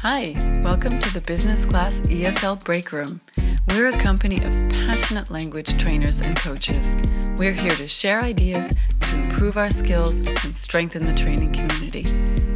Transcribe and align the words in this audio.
Hi, 0.00 0.34
welcome 0.62 0.98
to 0.98 1.12
the 1.12 1.20
Business 1.20 1.64
Class 1.64 2.00
ESL 2.02 2.64
Break 2.64 2.92
Room. 2.92 3.20
We're 3.68 3.88
a 3.88 3.98
company 3.98 4.36
of 4.36 4.52
passionate 4.70 5.30
language 5.30 5.76
trainers 5.78 6.20
and 6.20 6.36
coaches. 6.36 6.96
We're 7.36 7.52
here 7.52 7.74
to 7.76 7.88
share 7.88 8.22
ideas 8.22 8.72
to 9.00 9.14
improve 9.16 9.56
our 9.56 9.70
skills 9.70 10.14
and 10.24 10.56
strengthen 10.56 11.02
the 11.02 11.14
training 11.14 11.52
community. 11.52 12.04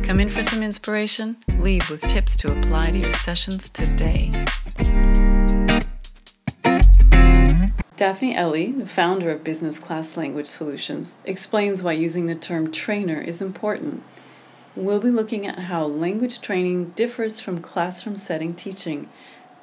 Come 0.02 0.20
in 0.20 0.30
for 0.30 0.42
some 0.42 0.62
inspiration, 0.62 1.36
leave 1.58 1.90
with 1.90 2.02
tips 2.02 2.36
to 2.36 2.58
apply 2.58 2.92
to 2.92 2.98
your 2.98 3.14
sessions 3.14 3.68
today. 3.68 4.30
Daphne 7.96 8.34
Elie, 8.34 8.72
the 8.72 8.86
founder 8.86 9.30
of 9.30 9.44
Business 9.44 9.78
Class 9.78 10.16
Language 10.16 10.46
Solutions, 10.46 11.16
explains 11.24 11.82
why 11.82 11.92
using 11.92 12.26
the 12.26 12.34
term 12.34 12.70
trainer 12.70 13.20
is 13.20 13.42
important. 13.42 14.02
We'll 14.74 15.00
be 15.00 15.10
looking 15.10 15.46
at 15.46 15.58
how 15.58 15.84
language 15.84 16.40
training 16.40 16.90
differs 16.90 17.40
from 17.40 17.60
classroom 17.60 18.16
setting 18.16 18.54
teaching 18.54 19.10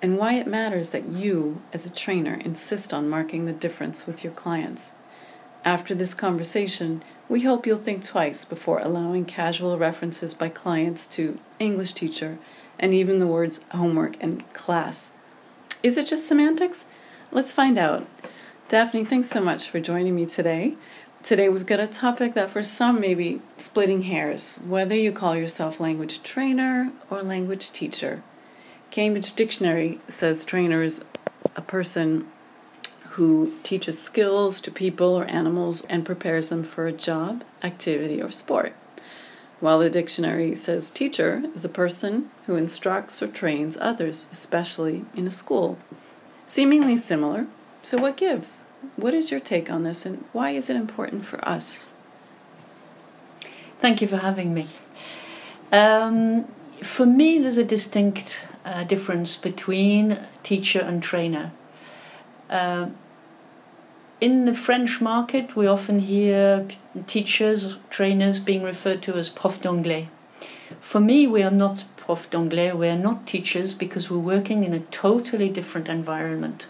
and 0.03 0.19
why 0.19 0.35
it 0.35 0.45
matters 0.45 0.89
that 0.89 1.07
you, 1.07 1.63
as 1.73 1.85
a 1.85 1.89
trainer, 1.89 2.35
insist 2.35 2.93
on 2.93 3.09
marking 3.09 3.45
the 3.45 3.53
difference 3.53 4.05
with 4.05 4.23
your 4.23 4.33
clients. 4.33 4.93
After 5.65 5.95
this 5.95 6.13
conversation, 6.13 7.03
we 7.27 7.41
hope 7.41 7.65
you'll 7.65 7.77
think 7.77 8.03
twice 8.03 8.45
before 8.45 8.79
allowing 8.79 9.25
casual 9.25 9.79
references 9.79 10.35
by 10.35 10.49
clients 10.49 11.07
to 11.07 11.39
English 11.57 11.93
teacher 11.93 12.37
and 12.77 12.93
even 12.93 13.17
the 13.17 13.27
words 13.27 13.59
homework 13.71 14.15
and 14.21 14.51
class. 14.53 15.11
Is 15.81 15.97
it 15.97 16.05
just 16.05 16.27
semantics? 16.27 16.85
Let's 17.31 17.51
find 17.51 17.79
out. 17.79 18.07
Daphne, 18.67 19.05
thanks 19.05 19.29
so 19.29 19.41
much 19.41 19.69
for 19.69 19.79
joining 19.79 20.15
me 20.15 20.27
today. 20.27 20.75
Today 21.21 21.49
we've 21.49 21.65
got 21.65 21.81
a 21.81 21.85
topic 21.85 22.33
that 22.33 22.49
for 22.49 22.63
some 22.63 23.01
may 23.01 23.13
be 23.13 23.41
splitting 23.57 24.03
hairs, 24.03 24.57
whether 24.65 24.95
you 24.95 25.11
call 25.11 25.35
yourself 25.35 25.79
language 25.79 26.23
trainer 26.23 26.93
or 27.09 27.21
language 27.21 27.71
teacher. 27.71 28.23
Cambridge 28.89 29.33
Dictionary 29.33 29.99
says 30.07 30.45
trainer 30.45 30.81
is 30.81 31.01
a 31.57 31.61
person 31.61 32.25
who 33.09 33.53
teaches 33.63 34.01
skills 34.01 34.61
to 34.61 34.71
people 34.71 35.13
or 35.13 35.25
animals 35.25 35.83
and 35.89 36.05
prepares 36.05 36.49
them 36.49 36.63
for 36.63 36.87
a 36.87 36.93
job, 36.93 37.43
activity, 37.61 38.21
or 38.21 38.31
sport. 38.31 38.73
While 39.59 39.79
the 39.79 39.89
dictionary 39.89 40.55
says 40.55 40.89
teacher 40.89 41.43
is 41.53 41.65
a 41.65 41.69
person 41.69 42.31
who 42.45 42.55
instructs 42.55 43.21
or 43.21 43.27
trains 43.27 43.77
others, 43.81 44.29
especially 44.31 45.03
in 45.13 45.27
a 45.27 45.31
school. 45.31 45.77
Seemingly 46.47 46.97
similar, 46.97 47.45
so 47.81 47.97
what 47.97 48.15
gives? 48.15 48.63
What 48.95 49.13
is 49.13 49.31
your 49.31 49.39
take 49.39 49.69
on 49.69 49.83
this 49.83 50.05
and 50.05 50.25
why 50.33 50.51
is 50.51 50.69
it 50.69 50.75
important 50.75 51.25
for 51.25 51.43
us? 51.47 51.89
Thank 53.79 54.01
you 54.01 54.07
for 54.07 54.17
having 54.17 54.53
me. 54.53 54.67
Um, 55.71 56.45
for 56.83 57.05
me, 57.05 57.39
there's 57.39 57.57
a 57.57 57.63
distinct 57.63 58.45
uh, 58.65 58.83
difference 58.83 59.35
between 59.35 60.19
teacher 60.43 60.79
and 60.79 61.01
trainer. 61.01 61.51
Uh, 62.49 62.89
in 64.19 64.45
the 64.45 64.53
French 64.53 64.99
market, 64.99 65.55
we 65.55 65.65
often 65.65 65.99
hear 65.99 66.67
teachers, 67.07 67.77
trainers 67.89 68.39
being 68.39 68.63
referred 68.63 69.01
to 69.03 69.13
as 69.13 69.29
prof 69.29 69.61
d'anglais. 69.61 70.09
For 70.81 70.99
me, 70.99 71.25
we 71.25 71.41
are 71.41 71.51
not 71.51 71.85
prof 71.95 72.29
d'anglais, 72.29 72.73
we 72.73 72.89
are 72.89 72.97
not 72.97 73.25
teachers 73.25 73.73
because 73.73 74.09
we're 74.09 74.17
working 74.17 74.63
in 74.63 74.73
a 74.73 74.79
totally 74.79 75.47
different 75.49 75.87
environment. 75.87 76.67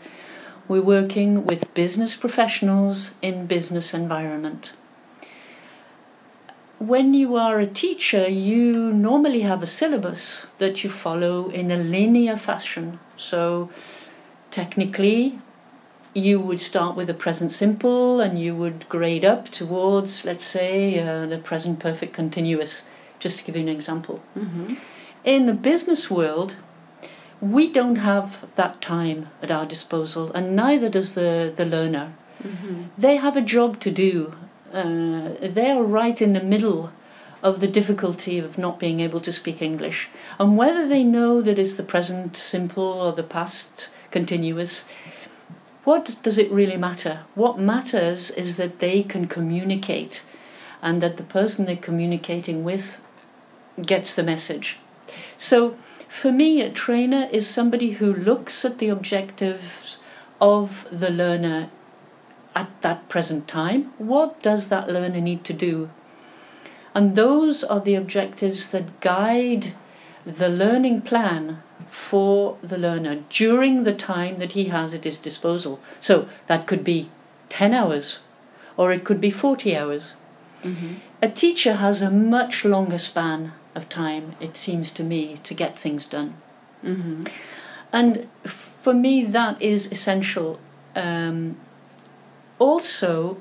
We're 0.70 0.84
working 0.84 1.48
with 1.48 1.74
business 1.74 2.16
professionals 2.16 3.16
in 3.24 3.48
business 3.48 3.92
environment. 3.92 4.72
When 6.78 7.16
you 7.16 7.36
are 7.36 7.60
a 7.60 7.66
teacher, 7.66 8.30
you 8.30 8.94
normally 8.94 9.42
have 9.42 9.64
a 9.64 9.68
syllabus 9.68 10.46
that 10.60 10.84
you 10.84 10.92
follow 10.92 11.50
in 11.50 11.72
a 11.72 11.78
linear 11.78 12.38
fashion. 12.38 13.00
So, 13.18 13.72
technically, 14.52 15.40
you 16.14 16.40
would 16.40 16.62
start 16.62 16.96
with 16.96 17.10
a 17.10 17.16
present 17.16 17.52
simple 17.52 18.22
and 18.22 18.38
you 18.38 18.56
would 18.56 18.88
grade 18.90 19.26
up 19.26 19.50
towards, 19.50 20.24
let's 20.24 20.46
say, 20.46 21.00
uh, 21.00 21.26
the 21.26 21.40
present 21.40 21.80
perfect 21.80 22.14
continuous, 22.14 22.84
just 23.18 23.40
to 23.40 23.44
give 23.44 23.56
you 23.56 23.64
an 23.64 23.70
example. 23.70 24.22
Mm-hmm. 24.38 24.76
In 25.24 25.48
the 25.48 25.54
business 25.54 26.12
world, 26.12 26.58
we 27.42 27.72
don't 27.72 27.98
have 27.98 28.46
that 28.56 28.82
time 28.82 29.30
at 29.42 29.52
our 29.52 29.66
disposal, 29.66 30.32
and 30.34 30.56
neither 30.56 30.90
does 30.90 31.14
the, 31.14 31.54
the 31.56 31.66
learner. 31.66 32.14
Mm-hmm. 32.44 32.84
They 32.98 33.18
have 33.18 33.38
a 33.38 33.42
job 33.42 33.80
to 33.82 33.92
do. 33.92 34.34
Uh, 34.74 35.32
they 35.42 35.72
are 35.72 35.84
right 35.84 36.22
in 36.22 36.34
the 36.34 36.44
middle 36.44 36.92
of 37.42 37.62
the 37.62 37.68
difficulty 37.68 38.38
of 38.38 38.58
not 38.58 38.80
being 38.80 39.00
able 39.00 39.22
to 39.22 39.32
speak 39.32 39.62
English. 39.62 40.10
And 40.38 40.58
whether 40.58 40.88
they 40.88 41.04
know 41.04 41.42
that 41.42 41.58
it's 41.58 41.76
the 41.76 41.84
present 41.84 42.36
simple 42.36 42.84
or 42.84 43.14
the 43.14 43.24
past 43.24 43.90
continuous, 44.12 44.84
what 45.86 46.18
does 46.22 46.38
it 46.38 46.52
really 46.52 46.78
matter? 46.78 47.22
What 47.36 47.58
matters 47.58 48.30
is 48.32 48.58
that 48.58 48.80
they 48.80 49.04
can 49.04 49.28
communicate 49.28 50.22
and 50.82 51.02
that 51.02 51.18
the 51.18 51.24
person 51.24 51.66
they're 51.66 51.78
communicating 51.78 52.64
with 52.64 53.02
gets 53.82 54.14
the 54.14 54.24
message. 54.24 54.78
So, 55.38 55.78
for 56.10 56.32
me, 56.32 56.60
a 56.62 56.72
trainer 56.72 57.30
is 57.32 57.48
somebody 57.48 57.92
who 57.92 58.12
looks 58.12 58.66
at 58.66 58.80
the 58.80 58.90
objectives 58.90 60.00
of 60.42 60.88
the 60.92 61.12
learner 61.12 61.70
at 62.56 62.70
that 62.82 63.08
present 63.08 63.48
time. 63.48 63.94
What 64.00 64.42
does 64.42 64.70
that 64.70 64.90
learner 64.90 65.22
need 65.22 65.46
to 65.46 65.54
do? 65.54 65.92
And 66.96 67.16
those 67.16 67.64
are 67.64 67.80
the 67.80 67.94
objectives 67.94 68.70
that 68.70 69.00
guide 69.00 69.76
the 70.26 70.50
learning 70.50 71.02
plan 71.04 71.62
for 71.88 72.58
the 72.64 72.78
learner 72.78 73.24
during 73.30 73.84
the 73.84 73.94
time 73.94 74.40
that 74.40 74.54
he 74.54 74.66
has 74.66 74.96
at 74.96 75.04
his 75.04 75.20
disposal. 75.20 75.80
So 76.02 76.28
that 76.48 76.66
could 76.66 76.84
be 76.84 77.12
10 77.50 77.74
hours 77.74 78.18
or 78.76 78.92
it 78.92 79.04
could 79.04 79.22
be 79.22 79.30
40 79.30 79.78
hours. 79.78 80.14
Mm-hmm. 80.64 80.96
A 81.22 81.30
teacher 81.30 81.76
has 81.76 82.02
a 82.02 82.10
much 82.10 82.66
longer 82.66 82.98
span 82.98 83.54
of 83.76 83.90
time, 83.90 84.36
it 84.40 84.58
seems 84.58 84.92
to 84.92 85.04
me, 85.04 85.40
to 85.44 85.54
get 85.54 85.78
things 85.78 86.06
done. 86.06 86.36
Mm-hmm. 86.84 87.26
And 87.92 88.28
for 88.46 88.94
me, 88.94 89.26
that 89.26 89.62
is 89.62 89.92
essential. 89.92 90.60
Um, 90.96 91.58
also, 92.58 93.38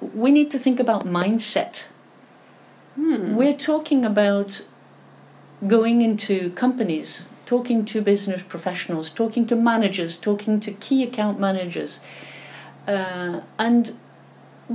we 0.00 0.30
need 0.30 0.50
to 0.50 0.58
think 0.58 0.80
about 0.80 1.04
mindset. 1.04 1.84
Hmm. 2.96 3.34
We're 3.34 3.56
talking 3.56 4.04
about 4.04 4.62
going 5.66 6.02
into 6.02 6.50
companies, 6.50 7.24
talking 7.46 7.84
to 7.86 8.02
business 8.02 8.42
professionals, 8.42 9.10
talking 9.10 9.46
to 9.46 9.56
managers, 9.56 10.16
talking 10.16 10.60
to 10.60 10.72
key 10.72 11.02
account 11.02 11.40
managers. 11.40 12.00
Uh, 12.86 13.40
and 13.58 13.96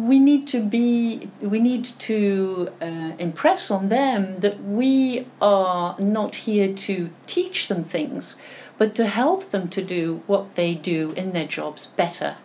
we 0.05 0.19
need 0.19 0.47
to 0.47 0.61
be 0.61 1.29
we 1.41 1.59
need 1.59 1.85
to 1.85 2.71
uh, 2.81 3.11
impress 3.17 3.71
on 3.71 3.89
them 3.89 4.39
that 4.39 4.63
we 4.63 5.27
are 5.41 5.99
not 5.99 6.35
here 6.35 6.73
to 6.73 7.09
teach 7.25 7.67
them 7.67 7.83
things 7.83 8.35
but 8.77 8.93
to 8.93 9.07
help 9.07 9.49
them 9.51 9.67
to 9.69 9.81
do 9.81 10.21
what 10.27 10.55
they 10.55 10.73
do 10.73 11.11
in 11.13 11.31
their 11.31 11.47
jobs 11.47 11.87
better. 11.95 12.37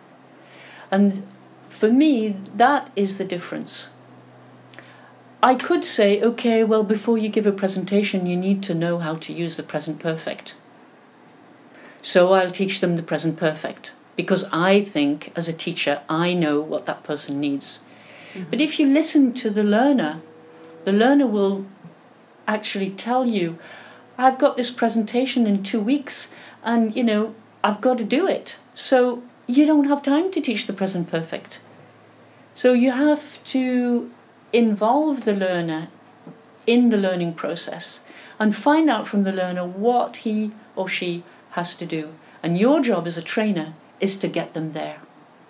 And 0.89 1.27
for 1.69 1.89
me 1.89 2.35
that 2.55 2.91
is 2.95 3.17
the 3.17 3.25
difference. 3.25 3.89
I 5.41 5.55
could 5.55 5.85
say 5.85 6.21
okay 6.21 6.63
well 6.63 6.83
before 6.83 7.17
you 7.17 7.29
give 7.29 7.47
a 7.47 7.51
presentation 7.51 8.25
you 8.25 8.37
need 8.37 8.63
to 8.63 8.73
know 8.73 8.99
how 8.99 9.15
to 9.15 9.33
use 9.33 9.57
the 9.57 9.63
present 9.63 9.99
perfect. 9.99 10.55
So 12.01 12.33
i'll 12.33 12.51
teach 12.51 12.79
them 12.79 12.95
the 12.95 13.03
present 13.03 13.37
perfect 13.37 13.91
because 14.15 14.45
I 14.51 14.81
think, 14.81 15.31
as 15.35 15.47
a 15.47 15.53
teacher, 15.53 16.01
I 16.07 16.33
know 16.33 16.59
what 16.59 16.85
that 16.85 17.03
person 17.03 17.39
needs. 17.39 17.81
Mm-hmm. 18.33 18.49
But 18.49 18.61
if 18.61 18.79
you 18.79 18.87
listen 18.87 19.33
to 19.33 19.49
the 19.49 19.63
learner, 19.63 20.21
the 20.83 20.93
learner 20.93 21.27
will 21.27 21.65
actually 22.47 22.91
tell 22.91 23.25
you, 23.25 23.57
I've 24.17 24.37
got 24.37 24.57
this 24.57 24.71
presentation 24.71 25.47
in 25.47 25.63
two 25.63 25.79
weeks, 25.79 26.31
and 26.63 26.95
you 26.95 27.03
know, 27.03 27.33
I've 27.63 27.81
got 27.81 27.97
to 27.97 28.03
do 28.03 28.27
it. 28.27 28.57
So 28.75 29.23
you 29.47 29.65
don't 29.65 29.87
have 29.87 30.01
time 30.01 30.31
to 30.31 30.41
teach 30.41 30.67
the 30.67 30.73
present 30.73 31.09
perfect. 31.09 31.59
So 32.55 32.73
you 32.73 32.91
have 32.91 33.43
to 33.45 34.11
involve 34.51 35.25
the 35.25 35.33
learner 35.33 35.87
in 36.67 36.89
the 36.89 36.97
learning 36.97 37.33
process 37.33 38.01
and 38.39 38.55
find 38.55 38.89
out 38.89 39.07
from 39.07 39.23
the 39.23 39.31
learner 39.31 39.65
what 39.65 40.17
he 40.17 40.51
or 40.75 40.87
she 40.87 41.23
has 41.51 41.75
to 41.75 41.85
do. 41.85 42.13
And 42.41 42.57
your 42.57 42.81
job 42.81 43.07
as 43.07 43.17
a 43.17 43.21
trainer 43.21 43.73
is 44.03 44.17
to 44.17 44.27
get 44.27 44.53
them 44.53 44.73
there. 44.73 44.99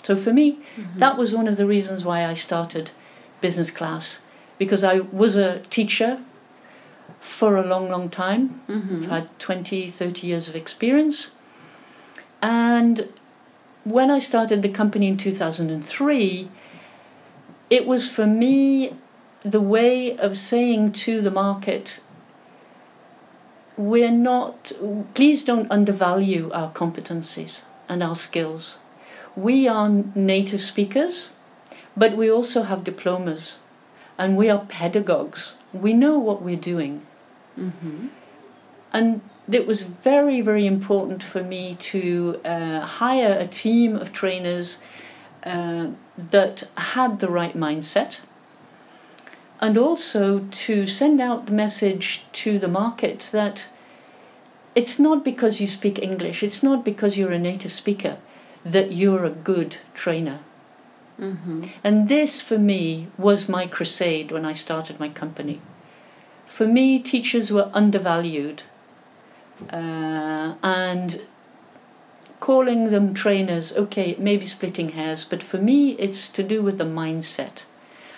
So 0.04 0.16
for 0.16 0.32
me, 0.32 0.60
mm-hmm. 0.76 1.00
that 1.00 1.18
was 1.18 1.34
one 1.34 1.48
of 1.48 1.58
the 1.58 1.66
reasons 1.66 2.06
why 2.06 2.26
I 2.26 2.34
started 2.34 2.92
business 3.42 3.72
class 3.72 4.20
because 4.58 4.84
I 4.84 5.00
was 5.00 5.36
a 5.36 5.60
teacher 5.70 6.22
for 7.20 7.58
a 7.58 7.66
long, 7.66 7.90
long 7.90 8.10
time. 8.10 8.62
Mm-hmm. 8.68 9.04
I've 9.04 9.10
had 9.10 9.40
20, 9.40 9.90
30 9.90 10.28
years 10.28 10.48
of 10.48 10.56
experience. 10.56 11.32
And 12.42 13.10
when 13.86 14.12
I 14.12 14.20
started 14.20 14.62
the 14.62 14.70
company 14.70 15.08
in 15.08 15.18
2003, 15.18 16.50
it 17.70 17.88
was 17.88 18.10
for 18.10 18.28
me 18.28 18.94
the 19.42 19.62
way 19.62 20.16
of 20.18 20.38
saying 20.38 20.92
to 20.92 21.22
the 21.22 21.32
market, 21.32 22.00
we're 23.78 24.12
not, 24.12 24.72
please 25.14 25.44
don't 25.44 25.72
undervalue 25.72 26.52
our 26.52 26.72
competencies 26.72 27.62
and 27.90 28.04
our 28.04 28.16
skills. 28.16 28.78
We 29.36 29.68
are 29.68 29.90
native 30.16 30.62
speakers, 30.62 31.30
but 31.98 32.16
we 32.16 32.30
also 32.30 32.64
have 32.64 32.84
diplomas 32.84 33.58
and 34.18 34.38
we 34.38 34.50
are 34.50 34.66
pedagogues. 34.66 35.56
We 35.74 35.94
know 35.94 36.20
what 36.20 36.42
we're 36.42 36.56
doing. 36.56 37.06
Mm-hmm. 37.60 38.08
And 38.92 39.22
it 39.52 39.66
was 39.66 39.82
very, 39.82 40.42
very 40.42 40.66
important 40.68 41.24
for 41.24 41.44
me 41.44 41.76
to 41.76 42.40
uh, 42.46 42.82
hire 42.82 43.34
a 43.34 43.48
team 43.48 43.96
of 43.96 44.14
trainers 44.14 44.82
uh, 45.44 45.88
that 46.18 46.64
had 46.78 47.20
the 47.20 47.30
right 47.30 47.58
mindset 47.58 48.20
and 49.60 49.78
also 49.78 50.40
to 50.52 50.86
send 50.86 51.20
out 51.20 51.46
the 51.46 51.52
message 51.52 52.26
to 52.34 52.60
the 52.60 52.68
market 52.68 53.30
that 53.32 53.66
it's 54.76 55.00
not 55.00 55.24
because 55.24 55.60
you 55.62 55.68
speak 55.68 56.00
English, 56.00 56.44
it's 56.44 56.64
not 56.64 56.84
because 56.84 57.18
you're 57.18 57.32
a 57.32 57.40
native 57.40 57.72
speaker 57.72 58.18
that 58.66 58.92
you're 58.92 59.26
a 59.26 59.30
good 59.30 59.78
trainer. 59.94 60.40
Mm-hmm. 61.20 61.66
And 61.84 62.10
this, 62.10 62.42
for 62.42 62.58
me, 62.58 63.08
was 63.18 63.48
my 63.48 63.68
crusade 63.68 64.32
when 64.32 64.46
I 64.46 64.54
started 64.54 65.00
my 65.00 65.10
company. 65.10 65.62
For 66.46 66.68
me, 66.68 67.00
teachers 67.00 67.52
were 67.52 67.70
undervalued, 67.74 68.64
uh, 69.72 70.56
and 70.64 71.22
calling 72.40 72.92
them 72.92 73.14
trainers, 73.14 73.74
okay, 73.78 74.10
it 74.10 74.20
may 74.20 74.36
be 74.38 74.46
splitting 74.46 74.90
hairs, 74.90 75.24
but 75.24 75.42
for 75.42 75.58
me, 75.58 75.92
it's 75.92 76.28
to 76.28 76.44
do 76.44 76.62
with 76.62 76.78
the 76.78 76.84
mindset. 76.84 77.64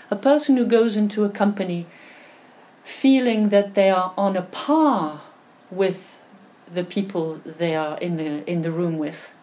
A 0.10 0.16
person 0.16 0.58
who 0.58 0.66
goes 0.66 0.96
into 0.96 1.24
a 1.24 1.30
company 1.30 1.86
feeling 2.84 3.50
that 3.50 3.76
they 3.76 3.90
are 3.90 4.14
on 4.18 4.36
a 4.36 4.42
par 4.42 5.22
with 5.70 6.18
the 6.74 6.84
people 6.84 7.42
they 7.46 7.76
are 7.76 7.98
in 8.00 8.18
the 8.18 8.50
in 8.50 8.62
the 8.62 8.72
room 8.72 8.98
with, 8.98 9.34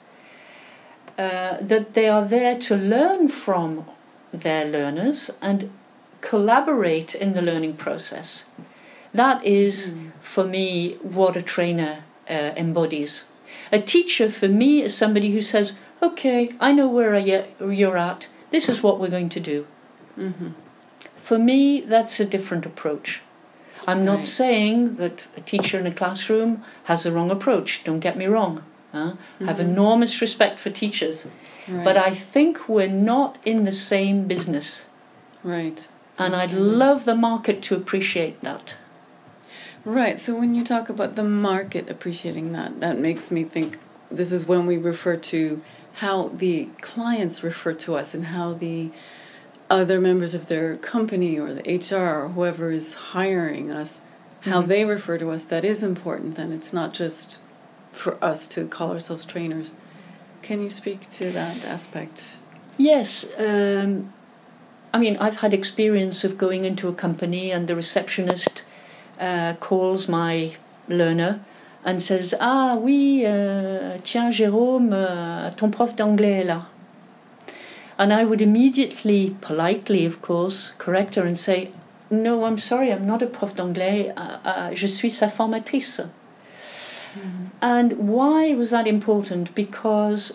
uh, 1.18 1.58
that 1.60 1.94
they 1.94 2.08
are 2.08 2.24
there 2.24 2.58
to 2.58 2.76
learn 2.76 3.28
from 3.28 3.86
their 4.32 4.64
learners 4.64 5.30
and 5.40 5.70
collaborate 6.20 7.14
in 7.14 7.34
the 7.34 7.42
learning 7.42 7.76
process. 7.76 8.46
That 9.12 9.44
is, 9.44 9.90
mm. 9.90 10.12
for 10.20 10.44
me, 10.44 10.94
what 11.02 11.36
a 11.36 11.42
trainer 11.42 12.04
uh, 12.28 12.52
embodies. 12.56 13.24
A 13.70 13.78
teacher, 13.78 14.30
for 14.30 14.48
me, 14.48 14.82
is 14.82 14.96
somebody 14.96 15.32
who 15.32 15.42
says, 15.42 15.74
"Okay, 16.02 16.52
I 16.60 16.72
know 16.72 16.88
where 16.88 17.16
you're 17.18 17.98
at. 17.98 18.28
This 18.50 18.68
is 18.68 18.82
what 18.82 18.98
we're 18.98 19.10
going 19.10 19.28
to 19.30 19.40
do." 19.40 19.66
Mm-hmm. 20.18 20.48
For 21.16 21.38
me, 21.38 21.80
that's 21.80 22.20
a 22.20 22.24
different 22.24 22.66
approach. 22.66 23.20
I'm 23.86 24.04
not 24.04 24.18
right. 24.18 24.26
saying 24.26 24.96
that 24.96 25.24
a 25.36 25.40
teacher 25.40 25.78
in 25.78 25.86
a 25.86 25.92
classroom 25.94 26.62
has 26.84 27.02
the 27.02 27.12
wrong 27.12 27.30
approach. 27.30 27.82
Don't 27.84 28.00
get 28.00 28.16
me 28.16 28.26
wrong. 28.26 28.62
Huh? 28.92 29.12
Mm-hmm. 29.12 29.46
Have 29.46 29.60
enormous 29.60 30.20
respect 30.20 30.58
for 30.58 30.70
teachers, 30.70 31.26
Right. 31.68 31.84
but 31.84 31.96
I 31.96 32.14
think 32.14 32.68
we're 32.68 32.88
not 32.88 33.38
in 33.44 33.64
the 33.64 33.72
same 33.72 34.26
business, 34.26 34.84
right. 35.42 35.86
and 36.18 36.34
I'd 36.36 36.52
love 36.52 37.04
the 37.04 37.14
market 37.14 37.62
to 37.62 37.76
appreciate 37.76 38.40
that. 38.42 38.74
Right. 39.84 40.20
So 40.20 40.36
when 40.38 40.54
you 40.54 40.64
talk 40.64 40.88
about 40.88 41.16
the 41.16 41.24
market 41.24 41.88
appreciating 41.88 42.52
that, 42.52 42.80
that 42.80 42.98
makes 42.98 43.30
me 43.30 43.44
think 43.44 43.78
this 44.10 44.30
is 44.30 44.46
when 44.46 44.66
we 44.66 44.76
refer 44.76 45.16
to 45.16 45.60
how 45.94 46.28
the 46.28 46.68
clients 46.80 47.42
refer 47.42 47.72
to 47.74 47.96
us 47.96 48.14
and 48.14 48.26
how 48.26 48.54
the 48.54 48.90
other 49.72 50.00
members 50.00 50.34
of 50.34 50.46
their 50.46 50.76
company 50.76 51.38
or 51.38 51.52
the 51.54 51.62
HR 51.74 52.24
or 52.24 52.28
whoever 52.28 52.70
is 52.70 52.94
hiring 53.14 53.70
us, 53.70 54.00
how 54.42 54.60
Mhm. 54.62 54.68
they 54.68 54.84
refer 54.84 55.16
to 55.18 55.30
us, 55.30 55.42
that 55.44 55.64
is 55.64 55.82
important. 55.82 56.34
Then 56.36 56.52
it's 56.52 56.72
not 56.72 56.92
just 56.92 57.38
for 57.92 58.16
us 58.22 58.46
to 58.48 58.66
call 58.66 58.90
ourselves 58.92 59.24
trainers. 59.24 59.72
Can 60.42 60.62
you 60.62 60.70
speak 60.70 61.08
to 61.18 61.30
that 61.32 61.64
aspect? 61.66 62.36
Yes, 62.76 63.26
um, 63.38 64.12
I 64.94 64.98
mean, 64.98 65.16
I've 65.18 65.36
had 65.36 65.54
experience 65.54 66.22
of 66.24 66.36
going 66.36 66.64
into 66.64 66.88
a 66.88 66.92
company 66.92 67.50
and 67.50 67.66
the 67.66 67.74
receptionist 67.76 68.62
uh, 69.20 69.54
calls 69.60 70.08
my 70.08 70.52
learner 70.88 71.40
and 71.84 72.02
says 72.02 72.34
Ah 72.40 72.74
oui, 72.76 73.24
euh, 73.24 73.98
tiens 74.04 74.30
Jérôme, 74.32 74.90
euh, 74.92 75.50
ton 75.56 75.70
prof 75.70 75.94
d'anglais 75.96 76.40
est 76.40 76.44
là. 76.44 76.62
And 77.98 78.12
I 78.12 78.24
would 78.24 78.40
immediately, 78.40 79.36
politely 79.40 80.04
of 80.06 80.22
course, 80.22 80.72
correct 80.78 81.14
her 81.16 81.24
and 81.24 81.38
say, 81.38 81.70
No, 82.10 82.44
I'm 82.44 82.58
sorry, 82.58 82.92
I'm 82.92 83.06
not 83.06 83.22
a 83.22 83.26
prof 83.26 83.56
d'anglais, 83.56 84.12
uh, 84.16 84.38
uh, 84.44 84.74
je 84.74 84.88
suis 84.88 85.16
sa 85.16 85.28
formatrice. 85.28 86.08
And 87.60 88.08
why 88.08 88.54
was 88.54 88.70
that 88.70 88.86
important? 88.86 89.54
Because 89.54 90.32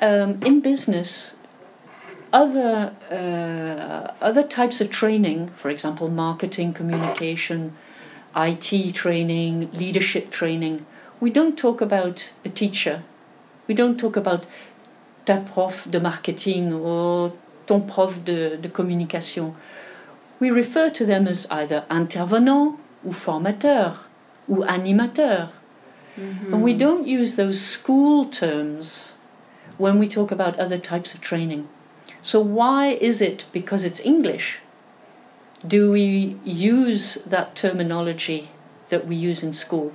um, 0.00 0.38
in 0.44 0.60
business, 0.60 1.34
other 2.32 2.94
uh, 3.10 4.12
other 4.24 4.42
types 4.42 4.80
of 4.80 4.90
training, 4.90 5.48
for 5.56 5.70
example, 5.70 6.08
marketing, 6.08 6.72
communication, 6.72 7.76
IT 8.36 8.94
training, 8.94 9.70
leadership 9.72 10.30
training, 10.30 10.86
we 11.20 11.30
don't 11.30 11.56
talk 11.56 11.80
about 11.80 12.30
a 12.44 12.48
teacher. 12.48 13.02
We 13.66 13.74
don't 13.74 13.98
talk 13.98 14.16
about 14.16 14.46
ta 15.26 15.40
prof 15.40 15.86
de 15.90 16.00
marketing 16.00 16.72
or 16.72 17.32
ton 17.66 17.80
prof 17.82 18.24
de, 18.24 18.56
de 18.56 18.68
communication. 18.68 19.54
We 20.40 20.50
refer 20.50 20.90
to 20.90 21.04
them 21.04 21.26
as 21.26 21.46
either 21.50 21.84
intervenant 21.90 22.78
ou 23.04 23.12
formateur 23.12 23.98
ou 24.48 24.64
animateur. 24.64 25.50
Mm-hmm. 26.18 26.54
And 26.54 26.62
we 26.62 26.72
don't 26.72 27.06
use 27.06 27.36
those 27.36 27.60
school 27.60 28.24
terms 28.24 29.12
when 29.76 29.98
we 29.98 30.08
talk 30.08 30.30
about 30.30 30.58
other 30.58 30.78
types 30.78 31.12
of 31.12 31.20
training. 31.20 31.68
So, 32.22 32.40
why 32.40 32.92
is 33.00 33.20
it, 33.20 33.44
because 33.52 33.84
it's 33.84 34.00
English, 34.00 34.58
do 35.66 35.90
we 35.90 36.38
use 36.44 37.18
that 37.26 37.54
terminology 37.54 38.50
that 38.88 39.06
we 39.06 39.16
use 39.16 39.42
in 39.42 39.52
school? 39.52 39.92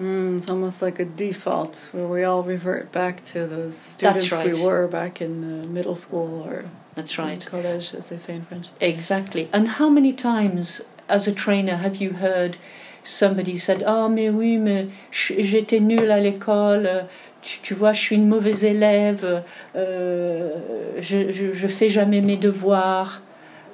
Mm, 0.00 0.38
it's 0.38 0.48
almost 0.48 0.80
like 0.80 0.98
a 0.98 1.04
default 1.04 1.90
where 1.92 2.06
we 2.06 2.24
all 2.24 2.42
revert 2.42 2.90
back 2.92 3.22
to 3.24 3.46
those 3.46 3.76
students 3.76 4.32
right. 4.32 4.46
we 4.46 4.62
were 4.62 4.88
back 4.88 5.20
in 5.20 5.42
the 5.42 5.66
middle 5.68 5.94
school 5.94 6.42
or 6.46 6.64
That's 6.94 7.18
right. 7.18 7.44
college, 7.44 7.94
as 7.94 8.06
they 8.08 8.16
say 8.16 8.34
in 8.36 8.44
French. 8.44 8.68
Exactly. 8.80 9.50
And 9.52 9.68
how 9.68 9.90
many 9.90 10.14
times, 10.14 10.80
as 11.08 11.28
a 11.28 11.32
trainer, 11.32 11.76
have 11.76 11.96
you 11.96 12.14
heard 12.14 12.56
somebody 13.02 13.58
said 13.58 13.82
Ah, 13.86 14.08
mais 14.08 14.30
oui, 14.30 14.56
mais 14.56 14.88
j'étais 15.10 15.80
nulle 15.80 16.10
à 16.10 16.20
l'école, 16.20 16.86
euh, 16.86 17.02
tu, 17.42 17.58
tu 17.60 17.74
vois, 17.74 17.92
je 17.92 18.00
suis 18.00 18.16
une 18.16 18.28
mauvaise 18.28 18.64
élève, 18.64 19.42
euh, 19.76 20.58
je, 21.00 21.32
je, 21.32 21.52
je 21.52 21.66
fais 21.66 21.88
jamais 21.88 22.20
mes 22.20 22.36
devoirs, 22.36 23.20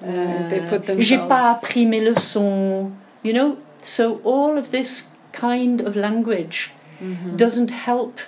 they 0.00 0.09
euh, 0.09 0.97
j'ai 0.99 1.19
pas 1.19 1.52
appris 1.52 1.87
mes 1.87 2.00
leçons. 2.00 2.90
You 3.25 3.33
know, 3.33 3.59
so 3.83 4.21
all 4.25 4.57
of 4.57 4.71
this 4.71 5.09
kind 5.32 5.80
of 5.80 5.97
language 5.97 6.73
Mm-hmm. 7.00 7.37
doesn't 7.37 7.70
help 7.70 8.18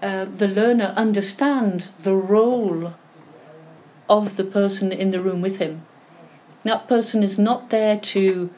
uh, 0.00 0.24
the 0.24 0.46
learner 0.46 0.92
understand 0.96 1.88
the 2.02 2.14
role 2.14 2.94
of 4.08 4.36
the 4.36 4.44
person 4.44 4.92
in 4.92 5.10
the 5.10 5.20
room 5.20 5.40
with 5.40 5.56
him. 5.58 5.82
That 6.62 6.86
person 6.86 7.24
is 7.24 7.40
not 7.40 7.70
there 7.70 7.98
to 7.98 8.50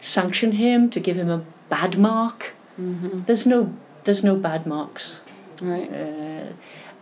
sanction 0.00 0.52
him, 0.52 0.88
to 0.88 1.00
give 1.00 1.16
him 1.16 1.28
a 1.28 1.44
bad 1.68 1.98
mark. 1.98 2.54
Mm-hmm. 2.80 3.24
There's 3.24 3.44
no, 3.44 3.74
there's 4.04 4.24
no 4.24 4.36
bad 4.36 4.66
marks. 4.66 5.20
Right. 5.60 5.92
Uh, 5.92 6.52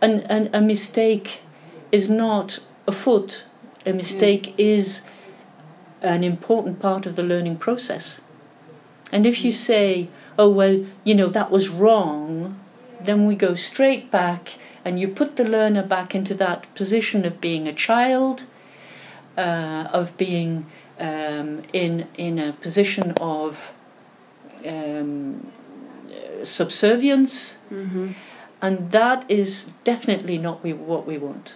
and, 0.01 0.29
and 0.29 0.49
a 0.53 0.59
mistake 0.59 1.39
is 1.93 2.09
not 2.09 2.59
a 2.85 2.91
fault. 2.91 3.45
A 3.85 3.93
mistake 3.93 4.53
is 4.57 5.03
an 6.01 6.25
important 6.25 6.81
part 6.81 7.05
of 7.05 7.15
the 7.15 7.23
learning 7.23 7.57
process. 7.59 8.19
And 9.09 9.25
if 9.25 9.45
you 9.45 9.53
say, 9.53 10.09
oh, 10.37 10.49
well, 10.49 10.85
you 11.03 11.15
know, 11.15 11.27
that 11.27 11.51
was 11.51 11.69
wrong, 11.69 12.59
then 13.01 13.25
we 13.25 13.35
go 13.35 13.55
straight 13.55 14.09
back 14.11 14.57
and 14.85 14.99
you 14.99 15.07
put 15.07 15.35
the 15.35 15.43
learner 15.43 15.83
back 15.83 16.13
into 16.15 16.33
that 16.35 16.73
position 16.75 17.25
of 17.25 17.39
being 17.39 17.67
a 17.67 17.73
child, 17.73 18.43
uh, 19.37 19.87
of 19.91 20.15
being 20.17 20.65
um, 20.99 21.63
in, 21.73 22.07
in 22.15 22.39
a 22.39 22.53
position 22.53 23.11
of 23.21 23.73
um, 24.65 25.51
subservience, 26.43 27.57
Mm-hmm. 27.71 28.11
and 28.61 28.91
that 28.91 29.25
is 29.29 29.71
definitely 29.83 30.37
not 30.37 30.63
we, 30.63 30.73
what 30.73 31.07
we 31.07 31.17
want. 31.17 31.55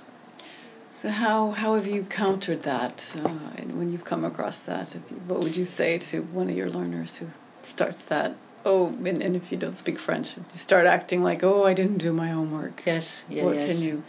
So 0.91 1.10
how 1.10 1.51
how 1.51 1.75
have 1.75 1.86
you 1.86 2.03
countered 2.03 2.62
that? 2.63 3.13
Uh, 3.15 3.29
when 3.75 3.91
you've 3.91 4.03
come 4.03 4.25
across 4.25 4.57
that, 4.60 4.96
you, 4.96 5.01
what 5.27 5.39
would 5.41 5.55
you 5.55 5.65
say 5.65 6.00
to 6.00 6.24
one 6.24 6.50
of 6.50 6.55
your 6.57 6.69
learners 6.72 7.17
who 7.17 7.27
starts 7.62 8.03
that? 8.05 8.36
Oh, 8.68 8.88
and, 9.06 9.22
and 9.26 9.34
if 9.38 9.50
you 9.50 9.58
don't 9.58 9.78
speak 9.78 9.98
French, 9.98 10.36
you 10.36 10.44
start 10.56 10.86
acting 10.86 11.24
like, 11.24 11.42
oh, 11.42 11.64
I 11.64 11.74
didn't 11.74 12.00
do 12.00 12.12
my 12.12 12.28
homework. 12.28 12.84
Yes, 12.86 13.24
yeah, 13.30 13.46
what 13.46 13.56
yes. 13.56 13.66
can 13.68 13.82
you 13.82 14.04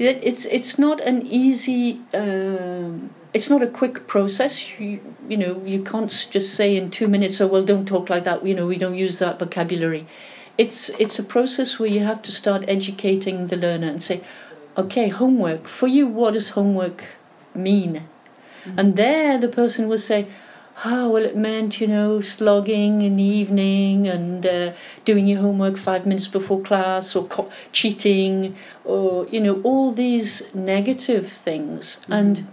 It, 0.00 0.18
it's 0.30 0.44
it's 0.46 0.76
not 0.86 1.00
an 1.00 1.18
easy. 1.24 2.00
Um, 2.12 3.10
it's 3.32 3.48
not 3.48 3.62
a 3.62 3.70
quick 3.80 4.08
process. 4.08 4.52
You, 4.80 5.00
you 5.28 5.36
know, 5.36 5.62
you 5.64 5.84
can't 5.84 6.10
just 6.36 6.54
say 6.54 6.76
in 6.76 6.90
two 6.90 7.06
minutes, 7.06 7.40
"Oh 7.40 7.46
well, 7.46 7.64
don't 7.64 7.86
talk 7.86 8.10
like 8.10 8.24
that." 8.24 8.44
You 8.44 8.54
know, 8.56 8.66
we 8.66 8.78
don't 8.84 8.98
use 9.06 9.16
that 9.20 9.38
vocabulary. 9.38 10.02
It's 10.58 10.90
it's 11.04 11.18
a 11.20 11.26
process 11.34 11.78
where 11.78 11.92
you 11.96 12.00
have 12.00 12.20
to 12.22 12.32
start 12.32 12.64
educating 12.76 13.46
the 13.46 13.56
learner 13.56 13.88
and 13.94 14.02
say, 14.02 14.20
"Okay, 14.76 15.08
homework 15.08 15.68
for 15.68 15.86
you. 15.86 16.04
What 16.08 16.32
does 16.34 16.48
homework 16.58 17.04
mean?" 17.54 17.92
Mm-hmm. 18.64 18.78
And 18.78 18.96
there, 18.96 19.38
the 19.38 19.52
person 19.60 19.88
will 19.88 20.04
say, 20.10 20.26
oh, 20.84 21.08
well, 21.08 21.24
it 21.24 21.36
meant, 21.36 21.80
you 21.80 21.86
know, 21.86 22.20
slogging 22.20 23.02
in 23.02 23.16
the 23.16 23.22
evening 23.22 24.06
and 24.06 24.44
uh, 24.44 24.72
doing 25.04 25.26
your 25.26 25.40
homework 25.40 25.76
five 25.76 26.06
minutes 26.06 26.28
before 26.28 26.60
class 26.60 27.16
or 27.16 27.26
co- 27.26 27.50
cheating 27.72 28.56
or, 28.84 29.26
you 29.28 29.40
know, 29.40 29.60
all 29.62 29.92
these 29.92 30.54
negative 30.54 31.30
things. 31.30 31.98
Mm-hmm. 32.02 32.12
And 32.12 32.46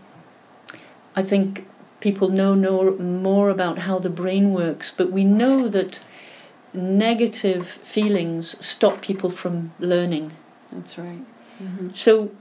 I 1.15 1.24
think 1.24 1.68
people 2.00 2.30
know, 2.30 2.56
know 2.56 2.96
more 2.98 3.50
about 3.50 3.80
how 3.80 4.00
the 4.00 4.10
brain 4.10 4.53
works, 4.53 4.92
but 4.96 5.12
we 5.12 5.24
know 5.24 5.68
that 5.68 6.00
negative 6.74 7.68
feelings 7.68 8.56
stop 8.65 9.01
people 9.01 9.30
from 9.30 9.74
learning. 9.80 10.34
That's 10.72 10.98
right. 10.98 11.25
Mm-hmm. 11.62 11.89
So 11.94 12.32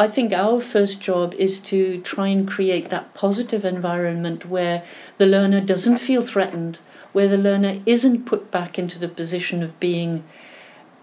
I 0.00 0.08
think 0.08 0.32
our 0.32 0.62
first 0.62 1.02
job 1.02 1.34
is 1.34 1.58
to 1.70 2.00
try 2.00 2.28
and 2.28 2.48
create 2.48 2.88
that 2.88 3.12
positive 3.12 3.66
environment 3.66 4.46
where 4.46 4.82
the 5.18 5.26
learner 5.26 5.60
doesn't 5.60 5.98
feel 5.98 6.22
threatened, 6.22 6.78
where 7.12 7.28
the 7.28 7.36
learner 7.36 7.82
isn't 7.84 8.24
put 8.24 8.50
back 8.50 8.78
into 8.78 8.98
the 8.98 9.08
position 9.08 9.62
of 9.62 9.78
being 9.78 10.24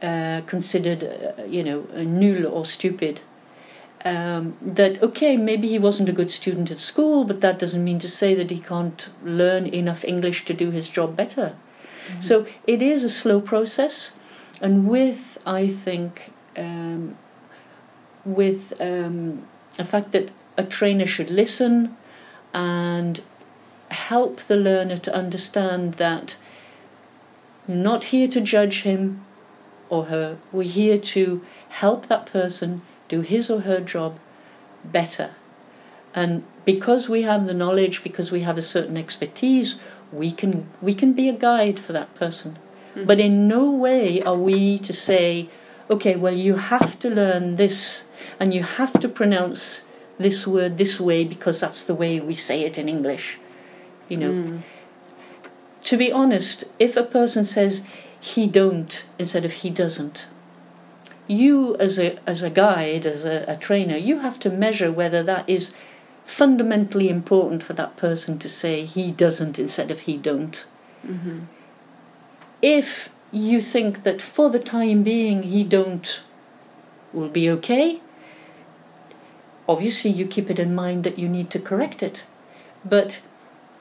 uh, 0.02 0.42
considered, 0.48 1.04
uh, 1.04 1.44
you 1.44 1.64
know, 1.64 1.82
null 1.94 2.48
or 2.48 2.66
stupid. 2.66 3.22
Um, 4.04 4.58
that 4.64 5.04
okay, 5.04 5.38
maybe 5.38 5.68
he 5.68 5.78
wasn't 5.78 6.10
a 6.10 6.20
good 6.20 6.32
student 6.32 6.72
at 6.72 6.80
school, 6.80 7.24
but 7.24 7.42
that 7.42 7.60
doesn't 7.60 7.84
mean 7.84 8.00
to 8.00 8.10
say 8.10 8.34
that 8.34 8.50
he 8.50 8.60
can't 8.60 9.10
learn 9.24 9.68
enough 9.68 10.04
English 10.06 10.44
to 10.46 10.56
do 10.56 10.72
his 10.72 10.90
job 10.90 11.16
better. 11.16 11.56
Mm-hmm. 12.08 12.22
So 12.22 12.48
it 12.66 12.82
is 12.82 13.04
a 13.04 13.10
slow 13.10 13.42
process, 13.42 14.18
and 14.60 14.88
with 14.88 15.38
I 15.46 15.68
think 15.68 16.32
um, 16.56 17.16
with 18.28 18.74
um, 18.80 19.48
the 19.76 19.86
fact 19.86 20.12
that 20.12 20.30
a 20.58 20.64
trainer 20.64 21.08
should 21.08 21.30
listen 21.30 21.96
and 22.54 23.22
help 23.90 24.42
the 24.42 24.58
learner 24.58 24.98
to 24.98 25.14
understand 25.14 25.94
that 25.96 26.36
we're 27.68 27.76
not 27.76 28.06
here 28.06 28.28
to 28.28 28.42
judge 28.42 28.82
him 28.82 29.24
or 29.90 30.06
her, 30.06 30.38
we're 30.52 30.64
here 30.64 30.98
to 30.98 31.44
help 31.70 32.08
that 32.08 32.26
person 32.26 32.82
do 33.08 33.22
his 33.22 33.50
or 33.50 33.62
her 33.62 33.80
job 33.80 34.20
better. 34.84 35.32
And 36.14 36.44
because 36.66 37.08
we 37.08 37.22
have 37.22 37.46
the 37.46 37.54
knowledge, 37.54 38.04
because 38.04 38.32
we 38.32 38.42
have 38.42 38.58
a 38.58 38.62
certain 38.62 38.98
expertise, 38.98 39.76
we 40.12 40.32
can 40.32 40.70
we 40.82 40.94
can 40.94 41.14
be 41.14 41.30
a 41.30 41.34
guide 41.34 41.80
for 41.80 41.94
that 41.94 42.14
person. 42.16 42.58
Mm-hmm. 42.96 43.06
But 43.06 43.20
in 43.20 43.48
no 43.48 43.70
way 43.70 44.22
are 44.22 44.38
we 44.38 44.80
to 44.80 44.94
say, 44.94 45.50
okay, 45.90 46.16
well 46.16 46.34
you 46.34 46.56
have 46.56 47.00
to 47.00 47.10
learn 47.10 47.56
this 47.56 48.04
and 48.40 48.54
you 48.54 48.64
have 48.64 48.94
to 49.00 49.10
pronounce 49.10 49.82
this 50.18 50.48
word 50.48 50.78
this 50.78 51.00
way 51.00 51.24
because 51.24 51.60
that's 51.60 51.84
the 51.84 51.96
way 51.96 52.20
we 52.20 52.36
say 52.36 52.64
it 52.64 52.78
in 52.78 52.90
English. 52.90 53.38
You 54.10 54.18
know. 54.18 54.32
Mm. 54.32 54.62
To 55.84 55.98
be 55.98 56.12
honest, 56.12 56.66
if 56.80 56.98
a 56.98 57.04
person 57.04 57.46
says 57.46 57.86
he 58.20 58.48
don't 58.48 59.04
instead 59.18 59.46
of 59.46 59.54
he 59.54 59.70
doesn't, 59.70 60.26
you 61.28 61.76
as 61.78 62.00
a 62.00 62.20
as 62.28 62.42
a 62.42 62.50
guide, 62.50 63.06
as 63.06 63.24
a, 63.24 63.46
a 63.48 63.58
trainer, 63.58 63.98
you 63.98 64.20
have 64.20 64.40
to 64.40 64.50
measure 64.50 64.92
whether 64.92 65.24
that 65.24 65.50
is 65.50 65.72
fundamentally 66.26 67.10
important 67.10 67.64
for 67.64 67.74
that 67.74 67.96
person 67.96 68.38
to 68.38 68.50
say 68.50 68.86
he 68.86 69.12
doesn't 69.12 69.58
instead 69.58 69.90
of 69.90 70.02
he 70.02 70.18
don't. 70.18 70.66
Mm-hmm. 71.06 71.40
If 72.62 73.10
you 73.38 73.62
think 73.62 74.04
that 74.04 74.22
for 74.22 74.50
the 74.50 74.60
time 74.60 75.04
being 75.04 75.44
he 75.44 75.64
don't 75.64 76.22
will 77.14 77.30
be 77.30 77.50
okay, 77.50 78.02
obviously 79.68 80.12
you 80.12 80.26
keep 80.26 80.50
it 80.50 80.60
in 80.60 80.74
mind 80.76 81.04
that 81.04 81.20
you 81.20 81.28
need 81.28 81.50
to 81.52 81.60
correct 81.60 82.02
it. 82.04 82.24
But 82.86 83.22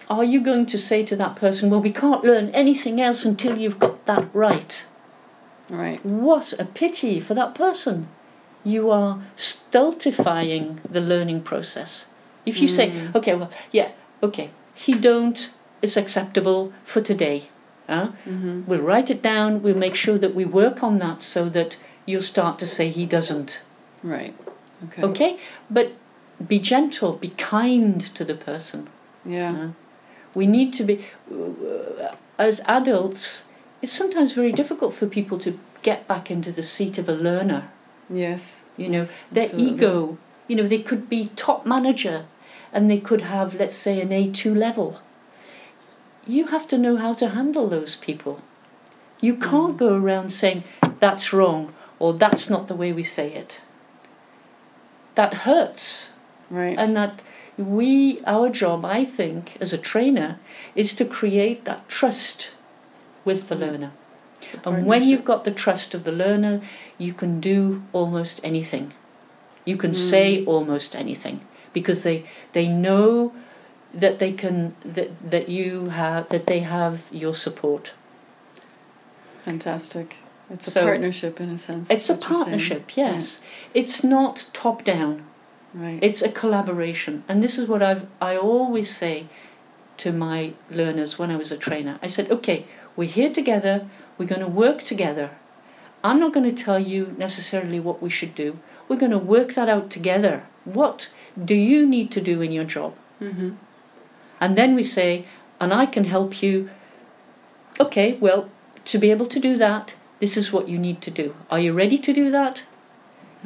are 0.09 0.25
you 0.25 0.41
going 0.41 0.67
to 0.67 0.79
say 0.79 1.05
to 1.05 1.17
that 1.17 1.37
person, 1.37 1.71
well, 1.71 1.81
we 1.81 1.93
can't 1.93 2.25
learn 2.25 2.51
anything 2.51 3.01
else 3.01 3.25
until 3.25 3.57
you've 3.57 3.79
got 3.79 4.05
that 4.07 4.29
right? 4.33 4.87
Right. 5.69 6.05
What 6.05 6.53
a 6.59 6.65
pity 6.65 7.21
for 7.21 7.35
that 7.35 7.55
person. 7.55 8.09
You 8.65 8.91
are 8.91 9.21
stultifying 9.37 10.81
the 10.89 11.01
learning 11.01 11.43
process. 11.43 12.07
If 12.45 12.61
you 12.61 12.69
mm. 12.69 12.77
say, 12.77 13.09
okay, 13.15 13.35
well, 13.35 13.51
yeah, 13.73 13.91
okay, 14.23 14.51
he 14.75 14.93
don't, 14.93 15.51
it's 15.83 15.97
acceptable 15.97 16.73
for 16.85 17.01
today. 17.01 17.49
Huh? 17.89 18.13
Mm-hmm. 18.25 18.65
We'll 18.67 18.81
write 18.81 19.11
it 19.11 19.23
down, 19.23 19.63
we'll 19.63 19.77
make 19.77 19.95
sure 19.95 20.19
that 20.19 20.35
we 20.35 20.45
work 20.45 20.83
on 20.83 20.99
that 20.99 21.23
so 21.23 21.49
that 21.51 21.77
you'll 22.05 22.23
start 22.23 22.59
to 22.59 22.67
say 22.67 22.89
he 22.91 23.07
doesn't. 23.07 23.63
Right. 24.03 24.35
Okay. 24.85 25.03
Okay? 25.03 25.39
But 25.71 25.93
be 26.47 26.59
gentle, 26.59 27.13
be 27.15 27.29
kind 27.31 28.01
to 28.15 28.25
the 28.25 28.35
person. 28.35 28.89
Yeah. 29.25 29.53
Uh, 29.53 29.69
we 30.35 30.47
need 30.47 30.73
to 30.75 30.85
be, 30.85 31.05
uh, 31.33 32.15
as 32.39 32.61
adults, 32.67 33.45
it's 33.81 33.93
sometimes 33.93 34.33
very 34.33 34.53
difficult 34.53 34.95
for 34.95 35.07
people 35.07 35.39
to 35.41 35.59
get 35.83 36.07
back 36.07 36.31
into 36.31 36.53
the 36.53 36.63
seat 36.63 36.99
of 36.99 37.09
a 37.09 37.15
learner. 37.15 37.71
Yes. 38.11 38.65
You 38.77 38.89
know, 38.89 38.99
yes, 38.99 39.25
their 39.33 39.51
ego, 39.57 40.19
you 40.49 40.57
know, 40.57 40.67
they 40.67 40.81
could 40.81 41.09
be 41.09 41.31
top 41.37 41.65
manager 41.65 42.27
and 42.73 42.91
they 42.91 42.99
could 42.99 43.23
have, 43.23 43.55
let's 43.55 43.77
say, 43.77 44.01
an 44.01 44.11
A2 44.11 44.55
level. 44.55 45.01
You 46.27 46.47
have 46.47 46.67
to 46.69 46.79
know 46.79 46.97
how 46.97 47.13
to 47.15 47.31
handle 47.31 47.69
those 47.69 47.97
people. 47.97 48.41
You 49.21 49.37
can't 49.37 49.77
go 49.77 49.95
around 49.95 50.33
saying, 50.33 50.65
that's 51.01 51.33
wrong 51.33 51.73
or 51.99 52.13
that's 52.15 52.51
not 52.51 52.69
the 52.69 52.75
way 52.75 52.93
we 52.93 53.03
say 53.03 53.33
it 53.33 53.61
that 55.17 55.35
hurts. 55.35 56.11
Right. 56.49 56.79
And 56.79 56.95
that 56.95 57.23
we, 57.59 58.21
our 58.25 58.49
job, 58.49 58.85
I 58.85 59.05
think, 59.05 59.57
as 59.61 59.73
a 59.73 59.79
trainer, 59.79 60.39
is 60.77 60.95
to 60.95 61.05
create 61.05 61.65
that 61.65 61.89
trust 61.89 62.51
with 63.25 63.49
the 63.49 63.57
mm. 63.57 63.61
learner. 63.61 63.93
And 64.65 64.87
when 64.87 65.03
you've 65.03 65.25
got 65.25 65.43
the 65.43 65.51
trust 65.51 65.93
of 65.93 66.05
the 66.05 66.13
learner, 66.13 66.61
you 66.99 67.13
can 67.13 67.41
do 67.41 67.83
almost 67.93 68.41
anything. 68.45 68.95
You 69.65 69.77
can 69.77 69.91
mm. 69.91 69.97
say 69.97 70.45
almost 70.45 70.95
anything 70.95 71.41
because 71.73 72.03
they 72.05 72.27
they 72.53 72.69
know 72.69 73.35
that 73.97 74.19
they 74.19 74.33
can 74.33 74.77
that 74.85 75.11
that 75.31 75.49
you 75.49 75.89
have 75.89 76.29
that 76.29 76.47
they 76.47 76.61
have 76.61 77.07
your 77.11 77.35
support. 77.35 77.93
Fantastic. 79.43 80.17
It's 80.51 80.69
a 80.69 80.71
so 80.71 80.83
partnership 80.83 81.41
in 81.41 81.49
a 81.49 81.59
sense. 81.59 81.91
It's 81.91 82.09
a 82.11 82.15
partnership, 82.15 82.97
yes. 82.97 83.41
Yeah. 83.41 83.81
It's 83.83 84.05
not 84.05 84.47
top 84.53 84.85
down. 84.85 85.25
Right. 85.75 85.99
It's 86.01 86.23
a 86.23 86.31
collaboration. 86.31 87.25
And 87.29 87.43
this 87.43 87.59
is 87.59 87.69
what 87.69 87.83
I've 87.83 88.07
I 88.21 88.37
always 88.37 88.95
say 88.95 89.27
to 89.99 90.13
my 90.13 90.53
learners 90.71 91.19
when 91.19 91.31
I 91.31 91.37
was 91.37 91.51
a 91.51 91.57
trainer. 91.57 91.99
I 92.03 92.09
said, 92.09 92.31
"Okay, 92.31 92.67
we're 92.95 93.09
here 93.09 93.33
together. 93.33 93.89
We're 94.19 94.29
going 94.29 94.47
to 94.49 94.61
work 94.65 94.83
together. 94.83 95.31
I'm 96.05 96.21
not 96.21 96.33
going 96.33 96.55
to 96.55 96.65
tell 96.65 96.79
you 96.79 97.15
necessarily 97.19 97.81
what 97.81 98.01
we 98.01 98.11
should 98.11 98.35
do. 98.35 98.59
We're 98.89 99.03
going 99.05 99.19
to 99.19 99.19
work 99.19 99.55
that 99.55 99.69
out 99.69 99.91
together. 99.91 100.45
What 100.65 101.09
do 101.43 101.55
you 101.55 101.87
need 101.87 102.11
to 102.13 102.21
do 102.21 102.41
in 102.43 102.53
your 102.53 102.65
job?" 102.65 102.95
Mm-hmm. 103.21 103.51
And 104.41 104.57
then 104.57 104.75
we 104.75 104.85
say, 104.85 105.27
"And 105.61 105.73
I 105.73 105.87
can 105.87 106.05
help 106.05 106.43
you." 106.43 106.71
Okay, 107.79 108.17
well, 108.21 108.51
to 108.87 108.99
be 108.99 109.11
able 109.11 109.27
to 109.27 109.41
do 109.41 109.57
that, 109.57 109.95
this 110.21 110.37
is 110.37 110.53
what 110.53 110.69
you 110.69 110.79
need 110.79 111.03
to 111.03 111.11
do. 111.11 111.35
Are 111.51 111.61
you 111.61 111.73
ready 111.73 111.99
to 111.99 112.13
do 112.13 112.31
that? 112.31 112.63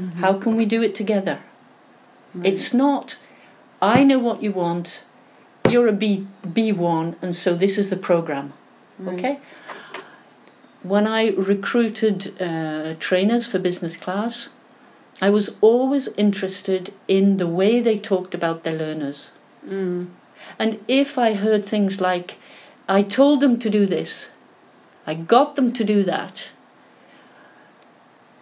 Mm-hmm. 0.01 0.21
How 0.21 0.35
can 0.35 0.57
we 0.57 0.67
do 0.67 0.83
it 0.83 0.95
together? 0.95 1.41
Right. 2.35 2.47
It's 2.47 2.73
not, 2.73 3.17
I 3.83 4.05
know 4.05 4.19
what 4.19 4.43
you 4.43 4.53
want, 4.53 5.03
you're 5.69 5.89
a 5.89 5.93
B, 5.93 6.27
B1, 6.47 7.17
and 7.21 7.35
so 7.35 7.55
this 7.55 7.77
is 7.77 7.91
the 7.91 7.97
program. 7.97 8.53
Right. 8.99 9.19
Okay? 9.19 9.39
When 10.83 11.07
I 11.07 11.31
recruited 11.31 12.41
uh, 12.41 12.95
trainers 12.99 13.47
for 13.47 13.59
business 13.59 13.97
class, 13.97 14.51
I 15.21 15.29
was 15.29 15.57
always 15.61 16.09
interested 16.17 16.95
in 17.07 17.37
the 17.37 17.47
way 17.47 17.81
they 17.81 17.99
talked 17.99 18.35
about 18.35 18.65
their 18.65 18.77
learners. 18.77 19.33
Mm. 19.67 20.09
And 20.61 20.79
if 20.87 21.17
I 21.17 21.33
heard 21.33 21.65
things 21.65 22.03
like, 22.03 22.37
I 22.87 23.03
told 23.03 23.41
them 23.41 23.59
to 23.61 23.71
do 23.71 23.87
this, 23.87 24.29
I 25.07 25.15
got 25.15 25.57
them 25.57 25.73
to 25.73 25.83
do 25.83 26.05
that, 26.05 26.51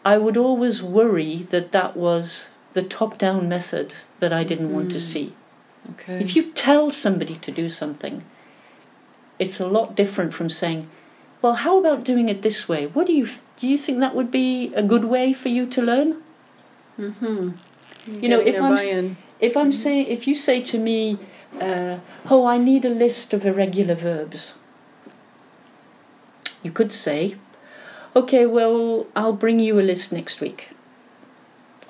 I 0.05 0.19
would 0.19 0.37
always 0.37 0.83
worry 0.83 1.47
that 1.51 1.71
that 1.71 1.97
was 1.97 2.51
the 2.73 2.83
top 2.83 3.19
down 3.19 3.49
method 3.49 3.95
that 4.19 4.33
I 4.33 4.43
didn't 4.43 4.71
mm. 4.71 4.73
want 4.73 4.91
to 4.93 4.99
hmm. 4.99 5.05
see. 5.13 5.33
Okay. 5.91 6.19
If 6.21 6.35
you 6.35 6.51
tell 6.53 6.91
somebody 6.91 7.37
to 7.37 7.53
do 7.53 7.69
something, 7.69 8.25
it's 9.39 9.61
a 9.61 9.67
lot 9.67 9.95
different 9.95 10.35
from 10.35 10.49
saying, 10.49 10.91
"Well, 11.41 11.55
how 11.55 11.79
about 11.79 12.05
doing 12.05 12.29
it 12.29 12.43
this 12.43 12.69
way? 12.69 12.87
What 12.87 13.07
do 13.07 13.13
you 13.13 13.29
do? 13.61 13.69
You 13.69 13.79
think 13.79 14.01
that 14.01 14.15
would 14.15 14.31
be 14.31 14.73
a 14.75 14.83
good 14.83 15.05
way 15.05 15.33
for 15.33 15.51
you 15.51 15.67
to 15.67 15.81
learn?" 15.83 16.23
Hmm. 16.97 17.51
You 18.07 18.29
know, 18.29 18.41
if 18.41 18.61
I'm 18.61 18.77
buy-in. 18.77 19.17
if 19.39 19.57
I'm 19.57 19.73
saying 19.73 20.07
if 20.07 20.27
you 20.27 20.35
say 20.35 20.63
to 20.63 20.79
me, 20.79 21.19
uh, 21.61 21.99
"Oh, 22.31 22.47
I 22.47 22.59
need 22.59 22.85
a 22.85 22.91
list 22.91 23.33
of 23.33 23.45
irregular 23.45 23.95
verbs," 23.95 24.55
you 26.63 26.71
could 26.71 26.93
say, 26.93 27.37
"Okay, 28.15 28.47
well, 28.47 29.07
I'll 29.17 29.33
bring 29.33 29.59
you 29.59 29.79
a 29.79 29.83
list 29.83 30.13
next 30.13 30.41
week." 30.41 30.69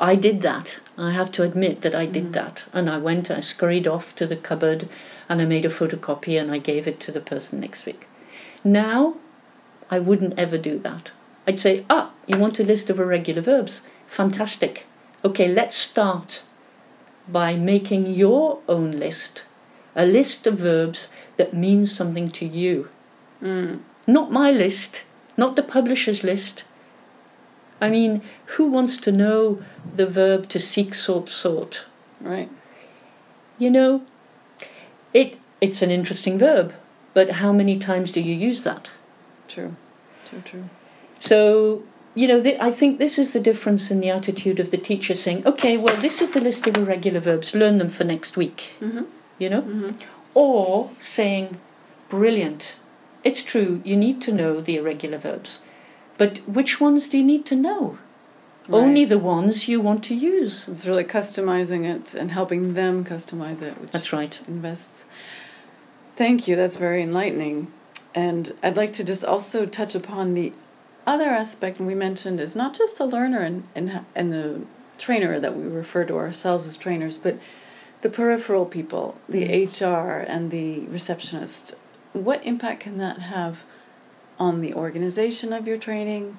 I 0.00 0.14
did 0.14 0.42
that. 0.42 0.78
I 0.96 1.10
have 1.10 1.32
to 1.32 1.42
admit 1.42 1.80
that 1.82 1.94
I 1.94 2.06
did 2.06 2.32
that, 2.32 2.64
and 2.72 2.88
I 2.88 2.98
went. 2.98 3.30
I 3.30 3.40
scurried 3.40 3.86
off 3.86 4.14
to 4.16 4.26
the 4.26 4.36
cupboard, 4.36 4.88
and 5.28 5.42
I 5.42 5.44
made 5.44 5.64
a 5.64 5.70
photocopy, 5.70 6.40
and 6.40 6.50
I 6.52 6.58
gave 6.58 6.86
it 6.86 7.00
to 7.00 7.12
the 7.12 7.20
person 7.20 7.60
next 7.60 7.84
week. 7.84 8.06
Now, 8.62 9.14
I 9.90 9.98
wouldn't 9.98 10.38
ever 10.38 10.58
do 10.58 10.78
that. 10.80 11.10
I'd 11.46 11.60
say, 11.60 11.84
"Ah, 11.90 12.12
you 12.26 12.38
want 12.38 12.60
a 12.60 12.64
list 12.64 12.90
of 12.90 13.00
irregular 13.00 13.42
verbs? 13.42 13.80
Fantastic. 14.06 14.86
Okay, 15.24 15.48
let's 15.48 15.76
start." 15.76 16.42
by 17.28 17.54
making 17.54 18.06
your 18.06 18.58
own 18.68 18.92
list, 18.92 19.42
a 19.94 20.06
list 20.06 20.46
of 20.46 20.58
verbs 20.58 21.08
that 21.36 21.54
mean 21.54 21.86
something 21.86 22.30
to 22.30 22.46
you. 22.46 22.88
Mm. 23.42 23.80
Not 24.06 24.32
my 24.32 24.50
list, 24.50 25.02
not 25.36 25.56
the 25.56 25.62
publisher's 25.62 26.24
list. 26.24 26.64
I 27.80 27.88
mean, 27.88 28.22
who 28.56 28.70
wants 28.70 28.96
to 28.98 29.12
know 29.12 29.62
the 29.94 30.06
verb 30.06 30.48
to 30.48 30.58
seek, 30.58 30.94
sought, 30.94 31.30
sought? 31.30 31.84
Right. 32.20 32.50
You 33.58 33.70
know, 33.70 34.02
it 35.12 35.36
it's 35.60 35.82
an 35.82 35.90
interesting 35.90 36.38
verb, 36.38 36.74
but 37.14 37.30
how 37.30 37.52
many 37.52 37.78
times 37.78 38.10
do 38.10 38.20
you 38.20 38.34
use 38.34 38.62
that? 38.64 38.90
True. 39.48 39.76
True. 40.28 40.42
True. 40.44 40.64
So, 41.20 41.82
you 42.14 42.28
know, 42.28 42.42
th- 42.42 42.60
I 42.60 42.70
think 42.70 42.98
this 42.98 43.18
is 43.18 43.30
the 43.30 43.40
difference 43.40 43.90
in 43.90 44.00
the 44.00 44.10
attitude 44.10 44.60
of 44.60 44.70
the 44.70 44.76
teacher 44.76 45.14
saying, 45.14 45.46
okay, 45.46 45.76
well, 45.76 45.96
this 45.96 46.20
is 46.22 46.32
the 46.32 46.40
list 46.40 46.66
of 46.66 46.76
irregular 46.76 47.20
verbs, 47.20 47.54
learn 47.54 47.78
them 47.78 47.88
for 47.88 48.04
next 48.04 48.36
week, 48.36 48.70
Mm-hmm. 48.80 49.04
You 49.38 49.48
know? 49.48 49.62
Mm-hmm. 49.62 49.90
Or 50.34 50.90
saying, 51.00 51.58
brilliant, 52.08 52.76
it's 53.24 53.42
true, 53.42 53.80
you 53.84 53.96
need 53.96 54.22
to 54.22 54.32
know 54.32 54.60
the 54.60 54.76
irregular 54.76 55.18
verbs. 55.18 55.60
But 56.16 56.38
which 56.48 56.80
ones 56.80 57.08
do 57.08 57.18
you 57.18 57.24
need 57.24 57.46
to 57.46 57.56
know? 57.56 57.98
Only 58.70 59.04
the 59.06 59.18
ones 59.18 59.66
you 59.66 59.80
want 59.80 60.04
to 60.04 60.14
use. 60.14 60.68
It's 60.68 60.84
really 60.84 61.04
customizing 61.04 61.84
it 61.86 62.14
and 62.14 62.32
helping 62.32 62.74
them 62.74 63.02
customize 63.02 63.62
it, 63.62 63.80
which 63.80 63.92
That's 63.92 64.12
right. 64.12 64.38
invests. 64.46 65.06
Thank 66.16 66.46
you. 66.46 66.54
That's 66.54 66.76
very 66.76 67.02
enlightening. 67.02 67.72
And 68.14 68.52
I'd 68.62 68.76
like 68.76 68.92
to 68.94 69.04
just 69.04 69.24
also 69.24 69.64
touch 69.64 69.94
upon 69.94 70.34
the 70.34 70.52
other 71.06 71.26
aspect 71.30 71.80
we 71.80 71.94
mentioned 71.94 72.40
is 72.40 72.54
not 72.54 72.74
just 72.74 72.98
the 72.98 73.06
learner 73.06 73.40
and, 73.40 73.66
and, 73.74 74.04
and 74.14 74.30
the 74.30 74.60
trainer 74.98 75.40
that 75.40 75.56
we 75.56 75.64
refer 75.64 76.04
to 76.04 76.16
ourselves 76.16 76.66
as 76.66 76.76
trainers, 76.76 77.16
but 77.16 77.38
the 78.02 78.08
peripheral 78.08 78.66
people, 78.66 79.18
the 79.28 79.66
HR 79.66 80.24
and 80.26 80.50
the 80.50 80.80
receptionist. 80.86 81.74
What 82.12 82.44
impact 82.44 82.80
can 82.80 82.98
that 82.98 83.18
have 83.18 83.58
on 84.38 84.60
the 84.60 84.74
organization 84.74 85.52
of 85.52 85.66
your 85.66 85.78
training? 85.78 86.36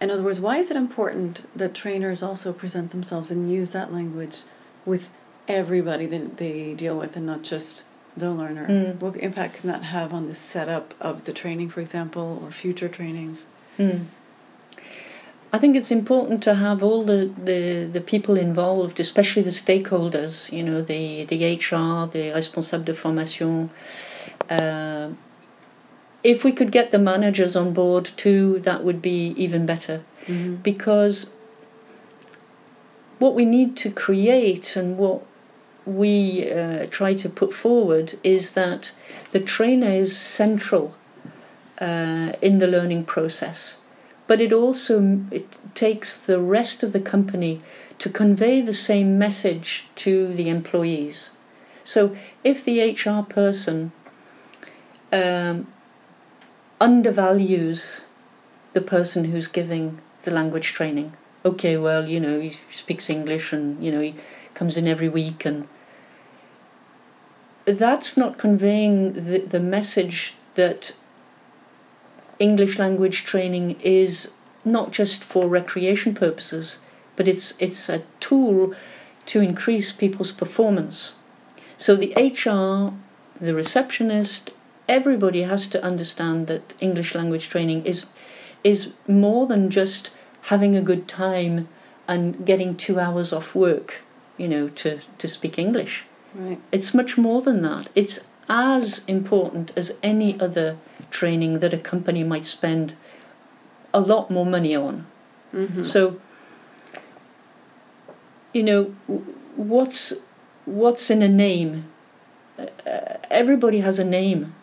In 0.00 0.10
other 0.10 0.22
words, 0.22 0.40
why 0.40 0.58
is 0.58 0.70
it 0.70 0.76
important 0.76 1.46
that 1.56 1.74
trainers 1.74 2.22
also 2.22 2.52
present 2.52 2.90
themselves 2.90 3.30
and 3.30 3.52
use 3.52 3.70
that 3.70 3.92
language 3.92 4.38
with 4.84 5.10
everybody 5.46 6.06
that 6.06 6.38
they 6.38 6.74
deal 6.74 6.98
with 6.98 7.16
and 7.16 7.26
not 7.26 7.42
just 7.42 7.84
the 8.16 8.30
learner? 8.30 8.66
Mm. 8.66 9.00
What 9.00 9.16
impact 9.16 9.60
can 9.60 9.70
that 9.70 9.84
have 9.84 10.12
on 10.12 10.26
the 10.26 10.34
setup 10.34 10.94
of 11.00 11.24
the 11.24 11.32
training, 11.32 11.68
for 11.68 11.80
example, 11.80 12.40
or 12.42 12.50
future 12.50 12.88
trainings? 12.88 13.46
Mm. 13.78 14.06
I 15.52 15.58
think 15.58 15.76
it's 15.76 15.90
important 15.90 16.42
to 16.44 16.54
have 16.54 16.82
all 16.82 17.04
the, 17.04 17.30
the, 17.36 17.88
the 17.92 18.00
people 18.00 18.36
involved, 18.36 18.98
especially 18.98 19.42
the 19.42 19.50
stakeholders, 19.50 20.50
you 20.50 20.62
know, 20.62 20.80
the, 20.80 21.24
the 21.26 21.56
HR, 21.56 22.10
the 22.10 22.32
responsable 22.34 22.84
de 22.84 22.94
formation. 22.94 23.70
Uh, 24.48 25.10
if 26.24 26.42
we 26.42 26.52
could 26.52 26.72
get 26.72 26.90
the 26.90 26.98
managers 26.98 27.54
on 27.54 27.74
board 27.74 28.10
too, 28.16 28.60
that 28.60 28.82
would 28.82 29.02
be 29.02 29.34
even 29.36 29.66
better. 29.66 30.02
Mm-hmm. 30.26 30.56
because 30.62 31.26
what 33.18 33.34
we 33.34 33.44
need 33.44 33.76
to 33.78 33.90
create 33.90 34.76
and 34.76 34.96
what 34.96 35.26
we 35.84 36.48
uh, 36.48 36.86
try 36.90 37.12
to 37.14 37.28
put 37.28 37.52
forward 37.52 38.16
is 38.22 38.52
that 38.52 38.92
the 39.32 39.40
trainer 39.40 39.90
is 39.90 40.16
central 40.16 40.94
uh, 41.80 42.32
in 42.40 42.60
the 42.60 42.68
learning 42.68 43.04
process, 43.04 43.78
but 44.32 44.40
it 44.40 44.50
also 44.50 45.20
it 45.30 45.46
takes 45.74 46.16
the 46.16 46.40
rest 46.40 46.82
of 46.82 46.94
the 46.94 47.00
company 47.14 47.60
to 47.98 48.08
convey 48.08 48.62
the 48.62 48.72
same 48.72 49.18
message 49.18 49.84
to 49.94 50.32
the 50.32 50.48
employees. 50.48 51.32
So 51.84 52.16
if 52.42 52.64
the 52.64 52.80
HR 52.80 53.22
person 53.22 53.92
um, 55.12 55.66
undervalues 56.80 58.00
the 58.72 58.80
person 58.80 59.26
who's 59.26 59.48
giving 59.48 60.00
the 60.22 60.30
language 60.30 60.72
training. 60.72 61.12
Okay, 61.44 61.76
well, 61.76 62.08
you 62.08 62.18
know, 62.18 62.40
he 62.40 62.58
speaks 62.74 63.10
English 63.10 63.52
and, 63.52 63.84
you 63.84 63.92
know, 63.92 64.00
he 64.00 64.14
comes 64.54 64.78
in 64.78 64.88
every 64.88 65.10
week 65.10 65.44
and 65.44 65.68
that's 67.66 68.16
not 68.16 68.38
conveying 68.38 69.12
the, 69.12 69.40
the 69.40 69.60
message 69.60 70.36
that 70.54 70.94
English 72.42 72.78
language 72.78 73.24
training 73.24 73.80
is 73.80 74.32
not 74.64 74.90
just 74.90 75.22
for 75.22 75.46
recreation 75.46 76.12
purposes, 76.14 76.78
but 77.16 77.28
it's 77.28 77.54
it's 77.58 77.88
a 77.88 78.02
tool 78.18 78.74
to 79.26 79.40
increase 79.40 79.92
people's 79.92 80.32
performance. 80.32 81.12
So 81.76 81.94
the 81.94 82.12
HR, 82.16 82.92
the 83.40 83.54
receptionist, 83.54 84.50
everybody 84.88 85.42
has 85.42 85.68
to 85.68 85.84
understand 85.90 86.48
that 86.48 86.74
English 86.80 87.14
language 87.14 87.48
training 87.48 87.86
is 87.86 88.06
is 88.64 88.92
more 89.06 89.46
than 89.46 89.70
just 89.70 90.10
having 90.52 90.74
a 90.74 90.88
good 90.90 91.06
time 91.06 91.68
and 92.08 92.44
getting 92.44 92.76
two 92.76 92.98
hours 92.98 93.32
off 93.32 93.54
work, 93.54 94.00
you 94.36 94.48
know, 94.48 94.68
to, 94.68 95.00
to 95.18 95.28
speak 95.28 95.58
English. 95.58 96.04
Right. 96.34 96.60
It's 96.72 96.94
much 96.94 97.16
more 97.16 97.40
than 97.42 97.62
that. 97.62 97.88
It's 97.94 98.18
as 98.48 99.02
important 99.06 99.72
as 99.76 99.94
any 100.02 100.38
other 100.40 100.76
training 101.12 101.60
that 101.60 101.72
a 101.72 101.78
company 101.78 102.24
might 102.24 102.46
spend 102.46 102.94
a 103.94 104.00
lot 104.00 104.30
more 104.30 104.46
money 104.46 104.74
on. 104.74 105.06
Mm-hmm. 105.54 105.84
So, 105.84 106.20
you 108.52 108.62
know, 108.62 108.84
what's 109.56 110.14
what's 110.64 111.10
in 111.10 111.22
a 111.22 111.28
name? 111.28 111.84
Uh, 112.58 113.18
everybody 113.30 113.80
has 113.80 113.98
a 113.98 114.04
name, 114.04 114.54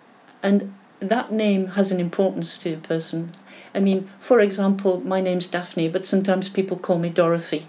and 0.43 0.73
that 0.99 1.31
name 1.31 1.67
has 1.67 1.91
an 1.91 1.99
importance 1.99 2.57
to 2.57 2.73
a 2.73 2.77
person. 2.77 3.31
I 3.73 3.79
mean, 3.79 4.09
for 4.19 4.39
example, 4.39 4.99
my 5.01 5.21
name's 5.21 5.45
Daphne, 5.45 5.89
but 5.89 6.05
sometimes 6.05 6.49
people 6.49 6.77
call 6.77 6.97
me 6.97 7.09
Dorothy, 7.09 7.67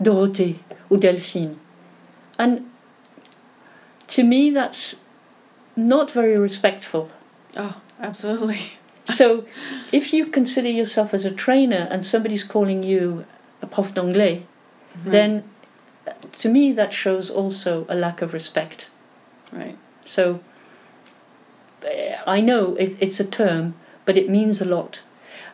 Dorothée, 0.00 0.58
or 0.88 0.98
Delphine, 0.98 1.58
and 2.38 2.70
to 4.08 4.22
me 4.22 4.50
that's 4.50 5.02
not 5.74 6.10
very 6.10 6.38
respectful. 6.38 7.10
Oh, 7.56 7.80
absolutely. 8.00 8.72
So, 9.06 9.44
if 9.92 10.12
you 10.12 10.26
consider 10.26 10.68
yourself 10.68 11.14
as 11.14 11.24
a 11.24 11.30
trainer 11.30 11.86
and 11.90 12.04
somebody's 12.04 12.42
calling 12.42 12.82
you 12.82 13.24
a 13.62 13.66
prof 13.66 13.94
d'anglais, 13.94 14.46
then 15.04 15.44
uh, 16.06 16.12
to 16.32 16.48
me 16.48 16.72
that 16.72 16.92
shows 16.92 17.30
also 17.30 17.86
a 17.88 17.94
lack 17.94 18.20
of 18.20 18.32
respect. 18.32 18.88
Right. 19.52 19.78
So, 20.04 20.40
I 22.26 22.40
know 22.40 22.74
it, 22.76 22.96
it's 22.98 23.20
a 23.20 23.24
term, 23.24 23.74
but 24.04 24.16
it 24.16 24.28
means 24.28 24.60
a 24.60 24.64
lot. 24.64 25.00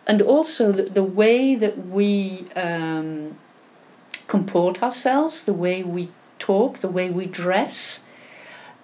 And 0.06 0.22
also 0.22 0.72
the, 0.72 0.84
the 0.84 1.04
way 1.04 1.54
that 1.54 1.86
we 1.86 2.46
um, 2.56 3.38
comport 4.26 4.82
ourselves, 4.82 5.44
the 5.44 5.52
way 5.52 5.82
we 5.82 6.10
talk, 6.38 6.78
the 6.78 6.88
way 6.88 7.10
we 7.10 7.26
dress, 7.26 8.00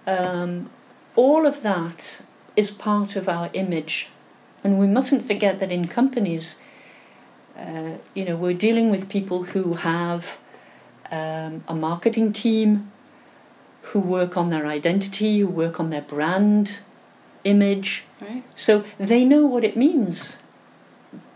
um, 0.07 0.71
all 1.17 1.47
of 1.47 1.63
that 1.63 2.19
is 2.59 2.73
part 2.73 3.15
of 3.15 3.29
our 3.29 3.49
image. 3.53 4.09
And 4.65 4.81
we 4.81 4.89
mustn't 4.89 5.27
forget 5.29 5.61
that 5.61 5.71
in 5.71 5.87
companies, 5.87 6.57
uh, 7.57 7.93
you 8.15 8.25
know, 8.25 8.35
we're 8.35 8.61
dealing 8.69 8.91
with 8.91 9.09
people 9.09 9.45
who 9.53 9.75
have 9.75 10.39
um, 11.13 11.63
a 11.69 11.75
marketing 11.75 12.33
team, 12.33 12.91
who 13.89 14.01
work 14.01 14.37
on 14.37 14.51
their 14.51 14.67
identity, 14.67 15.39
who 15.39 15.47
work 15.47 15.79
on 15.79 15.91
their 15.91 16.03
brand 16.03 16.81
image. 17.45 18.03
Right. 18.21 18.43
So 18.57 18.85
they 18.99 19.25
know 19.25 19.47
what 19.47 19.63
it 19.63 19.77
means 19.77 20.39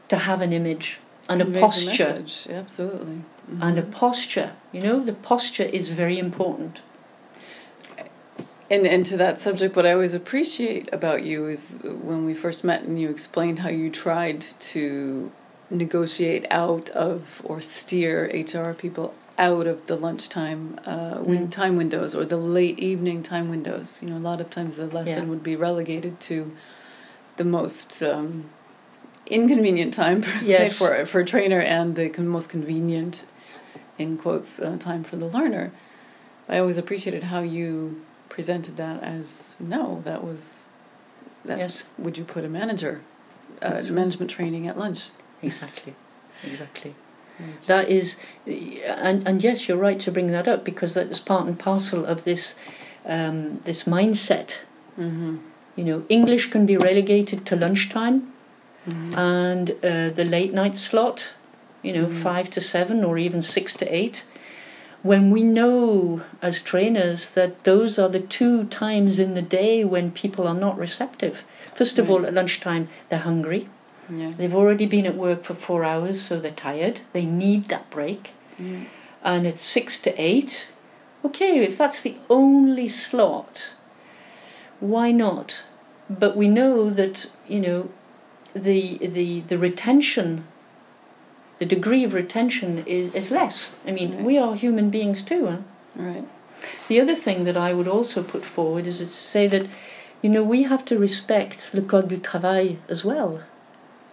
to 0.09 0.17
have 0.17 0.41
an 0.41 0.53
image 0.53 0.99
and 1.29 1.41
a 1.41 1.47
posture. 1.47 2.21
message. 2.21 2.49
Yeah, 2.51 2.59
absolutely. 2.59 3.23
And 3.61 3.79
a 3.79 3.83
posture. 3.83 4.53
You 4.73 4.81
know, 4.81 5.05
the 5.05 5.13
posture 5.13 5.69
is 5.79 5.89
very 5.89 6.19
important. 6.19 6.83
And 8.73 8.87
and 8.87 9.05
to 9.07 9.19
that 9.19 9.39
subject, 9.39 9.77
what 9.77 9.85
I 9.85 9.93
always 9.93 10.15
appreciate 10.15 10.89
about 10.95 11.25
you 11.25 11.47
is 11.47 11.77
when 11.83 12.25
we 12.25 12.33
first 12.35 12.65
met 12.65 12.81
and 12.85 12.99
you 12.99 13.11
explained 13.11 13.59
how 13.59 13.69
you 13.69 13.91
tried 13.91 14.41
to 14.73 15.31
negotiate 15.69 16.47
out 16.51 16.89
of 16.91 17.43
or 17.45 17.61
steer 17.61 18.31
HR 18.33 18.73
people 18.73 19.13
out 19.39 19.67
of 19.67 19.87
the 19.89 19.97
lunchtime 19.97 20.79
uh, 20.87 21.19
win- 21.21 21.49
Mm. 21.49 21.51
time 21.51 21.77
windows 21.77 22.15
or 22.15 22.25
the 22.25 22.39
late 22.59 22.79
evening 22.79 23.23
time 23.23 23.51
windows. 23.51 23.99
You 24.03 24.09
know, 24.11 24.17
a 24.17 24.27
lot 24.31 24.41
of 24.41 24.49
times 24.49 24.77
the 24.77 24.87
lesson 24.87 25.25
Yeah. 25.25 25.29
would 25.31 25.43
be 25.43 25.57
relegated 25.69 26.15
to 26.31 26.37
the 27.37 27.45
most 27.45 28.03
um, 28.03 28.29
inconvenient 29.27 29.93
time 29.93 30.23
per 30.23 30.39
se 30.41 30.69
for 30.79 31.05
for 31.05 31.21
a 31.21 31.27
trainer 31.27 31.61
and 31.61 31.95
the 31.95 32.09
con- 32.09 32.27
most 32.39 32.49
convenient, 32.49 33.25
in 33.99 34.17
quotes, 34.17 34.59
uh, 34.61 34.77
time 34.79 35.03
for 35.05 35.17
the 35.17 35.27
learner. 35.37 35.73
I 36.49 36.57
always 36.59 36.79
appreciated 36.79 37.25
how 37.25 37.41
you 37.59 38.01
presented 38.37 38.77
that 38.79 38.99
as 39.03 39.55
no, 39.61 40.01
that 40.05 40.21
was 40.25 40.67
that. 41.45 41.59
Yes. 41.59 41.85
Would 41.99 42.17
you 42.19 42.25
put 42.25 42.45
a 42.45 42.49
manager, 42.49 42.95
uh, 43.65 43.75
right. 43.75 43.91
management 43.91 44.31
training 44.31 44.67
at 44.67 44.77
lunch? 44.79 45.01
Exactly, 45.43 45.95
exactly. 46.43 46.95
That 47.67 47.89
is, 47.89 48.07
and 48.47 49.27
and 49.29 49.43
yes, 49.43 49.67
you're 49.67 49.83
right 49.89 50.01
to 50.01 50.11
bring 50.13 50.29
that 50.29 50.47
up 50.49 50.65
because 50.65 50.95
that 50.95 51.09
is 51.11 51.19
part 51.21 51.47
and 51.47 51.59
parcel 51.59 52.05
of 52.07 52.25
this 52.25 52.55
um, 53.05 53.61
this 53.65 53.85
mindset. 53.85 54.51
Mm-hmm. 54.99 55.37
You 55.77 55.85
know, 55.85 56.05
English 56.09 56.51
can 56.51 56.67
be 56.67 56.77
relegated 56.77 57.47
to 57.47 57.57
lunchtime 57.57 58.29
Mm-hmm. 58.89 59.15
and 59.17 59.71
uh, 59.71 60.11
the 60.11 60.25
late 60.25 60.53
night 60.53 60.77
slot. 60.77 61.19
You 61.83 61.93
know, 61.93 62.07
Mhm. 62.07 62.23
five 62.23 62.47
to 62.51 62.61
seven 62.61 63.05
or 63.05 63.17
even 63.19 63.43
six 63.43 63.75
to 63.75 63.85
eight. 64.01 64.25
When 65.03 65.31
we 65.31 65.43
know 65.43 66.23
as 66.41 66.63
trainers 66.63 67.31
that 67.31 67.65
those 67.65 67.99
are 67.99 68.09
the 68.09 68.21
two 68.21 68.65
times 68.65 69.19
in 69.19 69.35
the 69.35 69.43
day 69.43 69.85
when 69.85 70.13
people 70.13 70.47
are 70.47 70.55
not 70.55 70.79
receptive. 70.79 71.39
First 71.75 71.99
of 71.99 72.09
Right. 72.09 72.15
all, 72.15 72.27
at 72.27 72.35
lunchtime, 72.35 72.89
they're 73.09 73.19
hungry. 73.21 73.69
Yeah. 74.09 74.29
They've 74.29 74.55
already 74.55 74.87
been 74.87 75.07
at 75.07 75.17
work 75.17 75.43
for 75.45 75.55
four 75.55 75.85
hours, 75.85 76.21
so 76.21 76.39
they're 76.39 76.53
tired. 76.53 77.01
They 77.13 77.25
need 77.25 77.69
that 77.69 77.91
break. 77.91 78.31
yeah. 78.59 78.85
And 79.25 79.47
at 79.47 79.61
six 79.61 79.99
to 80.01 80.11
eight. 80.21 80.67
Okay, 81.25 81.59
if 81.61 81.79
that's 81.79 82.01
the 82.01 82.17
only 82.29 82.89
slot, 82.89 83.71
why 84.81 85.13
not? 85.13 85.63
But 86.11 86.37
we 86.37 86.49
know 86.49 86.91
that 86.91 87.27
you 87.49 87.61
know 87.61 87.89
the 88.55 88.99
the 88.99 89.41
the 89.43 89.59
retention, 89.59 90.45
the 91.63 91.77
degree 91.77 92.03
of 92.05 92.13
retention 92.13 92.69
is 92.87 93.07
is 93.15 93.31
less. 93.31 93.57
I 93.87 93.93
mean, 93.99 94.11
Right. 94.15 94.25
we 94.29 94.35
are 94.45 94.55
human 94.57 94.91
beings 94.91 95.23
too. 95.23 95.43
Huh? 95.47 95.59
Right. 96.09 96.27
The 96.89 97.01
other 97.03 97.15
thing 97.15 97.45
that 97.45 97.57
I 97.57 97.71
would 97.77 97.89
also 97.97 98.23
put 98.35 98.45
forward 98.45 98.87
is 98.87 98.99
to 98.99 99.07
say 99.07 99.47
that, 99.55 99.67
you 100.23 100.31
know, 100.35 100.43
we 100.55 100.63
have 100.65 100.85
to 100.87 100.99
respect 100.99 101.71
le 101.75 101.83
code 101.83 102.09
du 102.09 102.17
travail 102.19 102.77
as 102.89 103.05
well, 103.05 103.31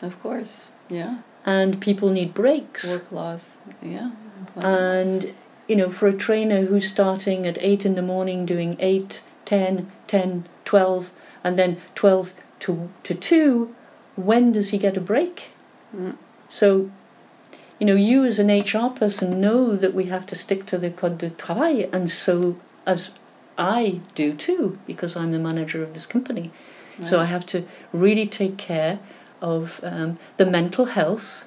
Of 0.01 0.13
course. 0.23 0.53
Yeah. 0.89 1.13
and 1.45 1.79
people 1.79 2.09
need 2.09 2.33
breaks. 2.33 2.83
Work 2.93 3.11
laws. 3.11 3.57
Yeah. 3.81 4.09
laws. 4.55 4.65
And, 4.65 5.33
you 5.69 5.75
know, 5.79 5.89
for 5.89 6.07
a 6.07 6.13
trainer 6.27 6.61
who's 6.69 6.87
starting 6.97 7.47
at 7.47 7.57
8 7.61 7.85
in 7.85 7.95
the 7.95 8.01
morning 8.13 8.45
doing 8.45 8.75
8, 8.79 9.21
10, 9.45 9.91
10, 10.07 10.43
12, 10.65 11.09
and 11.43 11.57
then 11.59 11.77
12 11.95 12.31
to, 12.61 12.89
to 13.03 13.13
2, 13.13 13.75
when 14.15 14.51
does 14.51 14.69
he 14.73 14.77
get 14.77 14.97
a 14.97 15.01
break? 15.01 15.35
Mm. 15.95 16.15
So, 16.49 16.89
you 17.79 17.85
know, 17.85 17.95
you 17.95 18.25
as 18.25 18.39
an 18.39 18.49
HR 18.49 18.89
person 18.89 19.39
know 19.39 19.75
that 19.75 19.93
we 19.93 20.05
have 20.05 20.25
to 20.27 20.35
stick 20.35 20.65
to 20.67 20.77
the 20.77 20.89
Code 20.89 21.17
du 21.17 21.29
Travail, 21.29 21.89
and 21.91 22.09
so 22.09 22.57
as 22.85 23.11
I 23.57 24.01
do 24.15 24.33
too, 24.33 24.77
because 24.85 25.15
I'm 25.15 25.31
the 25.31 25.39
manager 25.39 25.81
of 25.81 25.93
this 25.93 26.05
company. 26.05 26.51
So 27.01 27.19
I 27.19 27.25
have 27.25 27.45
to 27.47 27.65
really 27.93 28.27
take 28.27 28.57
care 28.57 28.99
of 29.41 29.79
um, 29.83 30.19
the 30.37 30.45
mental 30.45 30.85
health 30.85 31.45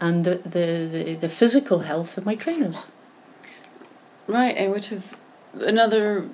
and 0.00 0.24
the, 0.24 0.36
the, 0.44 0.88
the, 0.90 1.14
the 1.14 1.28
physical 1.28 1.80
health 1.80 2.18
of 2.18 2.26
my 2.26 2.34
trainers. 2.34 2.86
Right, 4.26 4.56
and 4.56 4.72
which 4.72 4.90
is 4.90 5.18
another 5.54 6.28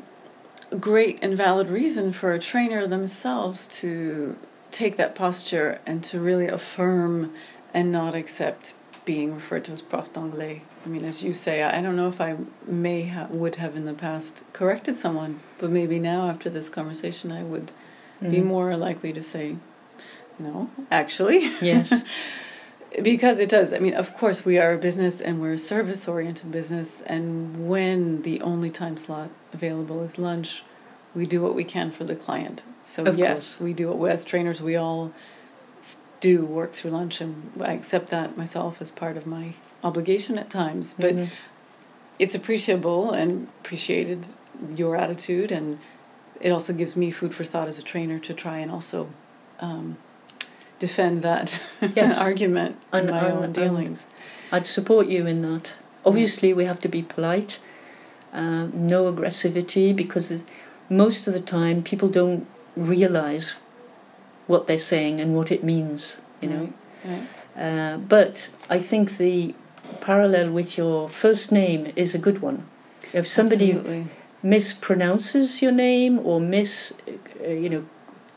great 0.78 1.18
and 1.22 1.36
valid 1.36 1.68
reason 1.68 2.12
for 2.12 2.32
a 2.32 2.38
trainer 2.38 2.86
themselves 2.86 3.66
to 3.66 4.38
take 4.70 4.96
that 4.96 5.14
posture 5.14 5.80
and 5.84 6.02
to 6.04 6.20
really 6.20 6.46
affirm 6.46 7.34
and 7.74 7.90
not 7.90 8.14
accept 8.14 8.74
being 9.04 9.34
referred 9.34 9.64
to 9.64 9.72
as 9.72 9.82
prof 9.82 10.12
d'anglais. 10.12 10.62
I 10.84 10.88
mean, 10.88 11.04
as 11.04 11.22
you 11.22 11.34
say, 11.34 11.62
I 11.62 11.80
don't 11.80 11.96
know 11.96 12.08
if 12.08 12.20
I 12.20 12.36
may 12.66 13.04
ha- 13.06 13.26
would 13.30 13.56
have 13.56 13.76
in 13.76 13.84
the 13.84 13.92
past 13.94 14.42
corrected 14.52 14.96
someone, 14.96 15.40
but 15.58 15.70
maybe 15.70 15.98
now 15.98 16.28
after 16.28 16.48
this 16.50 16.68
conversation, 16.68 17.32
I 17.32 17.42
would 17.42 17.72
be 18.20 18.38
Mhm. 18.38 18.44
more 18.44 18.76
likely 18.76 19.12
to 19.12 19.22
say, 19.22 19.56
no, 20.38 20.70
actually. 20.90 21.50
Yes. 21.60 21.92
because 23.02 23.38
it 23.38 23.48
does. 23.48 23.72
I 23.72 23.78
mean, 23.78 23.94
of 23.94 24.16
course, 24.16 24.44
we 24.44 24.58
are 24.58 24.72
a 24.72 24.78
business 24.78 25.20
and 25.20 25.40
we're 25.40 25.52
a 25.54 25.58
service 25.58 26.08
oriented 26.08 26.50
business. 26.50 27.02
And 27.06 27.68
when 27.68 28.22
the 28.22 28.40
only 28.42 28.70
time 28.70 28.96
slot 28.96 29.30
available 29.52 30.02
is 30.02 30.18
lunch, 30.18 30.64
we 31.14 31.26
do 31.26 31.40
what 31.42 31.54
we 31.54 31.64
can 31.64 31.90
for 31.90 32.04
the 32.04 32.14
client. 32.16 32.62
So, 32.84 33.04
Of 33.04 33.18
yes, 33.18 33.28
course. 33.56 33.60
we 33.60 33.72
do 33.74 33.92
it. 34.06 34.10
As 34.10 34.24
trainers, 34.24 34.60
we 34.62 34.76
all 34.76 35.12
do 36.20 36.44
work 36.44 36.72
through 36.72 36.90
lunch, 36.90 37.20
and 37.20 37.50
I 37.60 37.72
accept 37.72 38.10
that 38.10 38.36
myself 38.36 38.80
as 38.80 38.90
part 38.90 39.16
of 39.16 39.26
my 39.26 39.54
obligation 39.82 40.38
at 40.38 40.50
times. 40.50 40.94
But 40.94 41.16
Mhm. 41.16 41.28
it's 42.18 42.34
appreciable 42.34 43.10
and 43.12 43.48
appreciated 43.60 44.26
your 44.76 44.94
attitude 44.96 45.50
and 45.50 45.78
it 46.40 46.50
also 46.50 46.72
gives 46.74 46.96
me 46.96 47.10
food 47.10 47.34
for 47.34 47.44
thought 47.44 47.68
as 47.68 47.78
a 47.78 47.82
trainer 47.82 48.18
to 48.18 48.34
try 48.34 48.58
and 48.58 48.70
also 48.70 49.08
um, 49.60 49.96
defend 50.78 51.22
that 51.22 51.62
Yes. 51.96 52.18
argument 52.18 52.76
in 52.92 53.00
And- 53.00 53.10
my 53.10 53.18
and- 53.18 53.36
own 53.38 53.44
and- 53.44 53.54
dealings. 53.54 54.06
I'd 54.52 54.66
support 54.66 55.06
you 55.08 55.26
in 55.26 55.42
that. 55.42 55.72
Obviously, 56.04 56.52
we 56.54 56.64
have 56.64 56.80
to 56.80 56.88
be 56.88 57.02
polite, 57.02 57.58
um, 58.32 58.72
no 58.74 59.10
aggressivity, 59.12 59.94
because 59.94 60.42
most 60.88 61.26
of 61.28 61.34
the 61.34 61.40
time 61.40 61.82
people 61.82 62.08
don't 62.08 62.46
realize 62.76 63.54
what 64.50 64.66
they're 64.66 64.86
saying 64.94 65.20
and 65.20 65.34
what 65.36 65.50
it 65.52 65.62
means, 65.62 66.20
you 66.40 66.48
know. 66.50 66.72
Right, 67.04 67.26
right. 67.56 67.64
Uh, 67.64 67.96
but 67.98 68.48
I 68.68 68.78
think 68.78 69.16
the 69.16 69.54
parallel 70.00 70.50
with 70.50 70.76
your 70.76 71.08
first 71.08 71.52
name 71.52 71.92
is 71.94 72.14
a 72.14 72.18
good 72.18 72.42
one. 72.42 72.66
If 73.12 73.26
somebody 73.26 73.72
Absolutely. 73.72 74.08
mispronounces 74.42 75.62
your 75.62 75.72
name 75.72 76.18
or 76.18 76.40
mis, 76.40 76.92
uh, 77.08 77.48
you 77.48 77.70
know, 77.70 77.84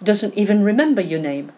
doesn't 0.03 0.35
even 0.35 0.63
remember 0.63 1.01
your 1.01 1.19
name. 1.19 1.51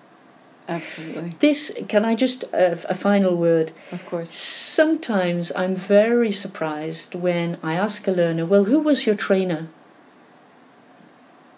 Absolutely. 0.68 1.36
This 1.39 1.72
can 1.88 2.06
I 2.06 2.15
just 2.15 2.44
uh, 2.46 2.78
a 2.89 2.96
final 2.96 3.36
word. 3.36 3.72
Of 3.91 4.06
course. 4.08 4.32
Sometimes 4.32 5.52
I'm 5.56 5.76
very 5.76 6.32
surprised 6.32 7.13
when 7.13 7.58
I 7.62 7.76
ask 7.76 8.08
a 8.08 8.12
learner, 8.12 8.46
"Well, 8.46 8.63
who 8.65 8.80
was 8.80 9.06
your 9.06 9.15
trainer?" 9.15 9.68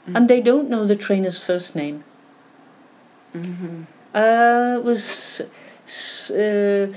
Mm. 0.07 0.15
and 0.15 0.29
they 0.29 0.41
don't 0.41 0.69
know 0.69 0.85
the 0.85 0.95
trainer's 0.95 1.39
first 1.49 1.75
name. 1.75 2.03
Hmm 3.39 3.83
Uh, 4.15 4.77
it 4.79 4.83
was 4.83 5.41
uh, 6.31 6.87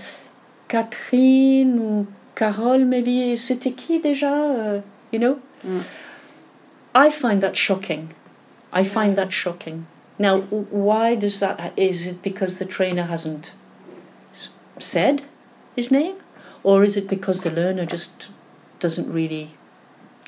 Catherine 0.68 1.78
ou 1.78 2.06
Carole, 2.34 2.84
maybe. 2.84 3.36
C'était 3.36 3.72
qui 3.76 4.00
déjà? 4.00 4.32
Uh, 4.32 4.82
you 5.12 5.18
know? 5.18 5.38
Mm. 5.64 5.82
I 6.94 7.10
find 7.10 7.42
that 7.42 7.56
shocking. 7.56 8.08
I 8.72 8.84
find 8.84 9.16
that 9.16 9.32
shocking. 9.32 9.86
Now, 10.18 10.40
why 10.70 11.14
does 11.14 11.40
that? 11.40 11.72
Is 11.76 12.06
it 12.06 12.22
because 12.22 12.58
the 12.58 12.64
trainer 12.64 13.04
hasn't 13.04 13.52
said 14.78 15.22
his 15.76 15.90
name, 15.90 16.16
or 16.62 16.84
is 16.84 16.96
it 16.96 17.08
because 17.08 17.42
the 17.42 17.50
learner 17.50 17.84
just 17.84 18.28
doesn't 18.78 19.12
really 19.12 19.50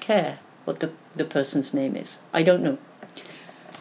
care 0.01 0.39
what 0.65 0.81
the 0.81 0.91
the 1.17 1.25
person's 1.25 1.73
name 1.73 1.97
is? 1.97 2.19
I 2.33 2.43
don't 2.43 2.63
know. 2.63 2.79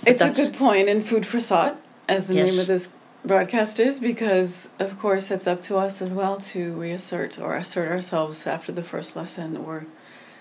But 0.03 0.09
It's 0.09 0.21
a 0.21 0.29
good 0.29 0.53
point 0.53 0.89
and 0.89 1.05
food 1.05 1.25
for 1.25 1.39
thought, 1.39 1.77
as 2.07 2.27
the 2.27 2.33
Yes. 2.35 2.51
name 2.51 2.59
of 2.59 2.67
this 2.67 2.89
broadcast 3.25 3.79
is, 3.79 3.99
because 3.99 4.69
of 4.79 4.97
course 4.99 5.29
it's 5.31 5.47
up 5.47 5.61
to 5.63 5.77
us 5.77 6.01
as 6.01 6.11
well 6.13 6.37
to 6.37 6.73
reassert 6.73 7.39
or 7.39 7.55
assert 7.55 7.89
ourselves 7.91 8.47
after 8.47 8.71
the 8.71 8.83
first 8.83 9.15
lesson 9.15 9.55
or 9.57 9.85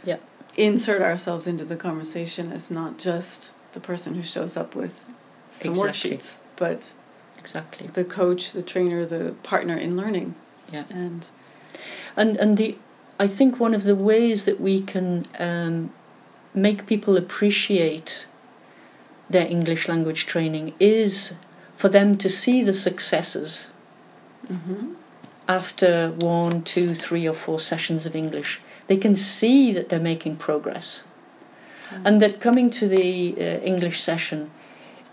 Yeah. 0.05 0.17
insert 0.57 1.03
ourselves 1.03 1.47
into 1.47 1.65
the 1.65 1.77
conversation 1.77 2.53
as 2.53 2.71
not 2.71 2.99
just 2.99 3.53
the 3.73 3.81
person 3.81 4.15
who 4.15 4.23
shows 4.23 4.57
up 4.57 4.75
with 4.75 5.05
some 5.51 5.73
Exactly. 5.73 6.11
worksheets, 6.13 6.39
but 6.57 6.93
Exactly. 7.39 7.89
the 7.93 8.05
coach, 8.05 8.53
the 8.53 8.63
trainer, 8.63 9.05
the 9.05 9.35
partner 9.43 9.77
in 9.77 9.97
learning. 9.97 10.35
Yeah. 10.73 10.85
And 10.91 11.29
And 12.17 12.37
and 12.39 12.57
the 12.57 12.77
I 13.21 13.27
think 13.27 13.61
one 13.61 13.75
of 13.75 13.83
the 13.85 13.95
ways 13.95 14.45
that 14.45 14.61
we 14.61 14.81
can 14.81 15.27
um, 15.39 15.91
make 16.55 16.87
people 16.87 17.17
appreciate 17.17 18.27
their 19.29 19.47
English 19.47 19.89
language 19.89 20.27
training 20.27 20.73
is 20.81 21.35
for 21.81 21.89
them 21.89 22.19
to 22.19 22.29
see 22.29 22.63
the 22.63 22.75
successes 22.75 23.69
mhm, 24.47 24.95
after 25.49 26.11
one, 26.19 26.63
two, 26.63 26.95
three, 26.95 27.27
or 27.27 27.33
four 27.33 27.59
sessions 27.59 28.05
of 28.05 28.15
English. 28.15 28.61
They 28.87 28.99
can 28.99 29.17
see 29.17 29.73
that 29.73 29.89
they're 29.89 30.11
making 30.15 30.37
progress, 30.37 31.05
and 32.05 32.21
that 32.21 32.39
coming 32.47 32.69
to 32.79 32.87
the 32.87 33.35
uh, 33.39 33.43
English 33.73 33.99
session 34.03 34.51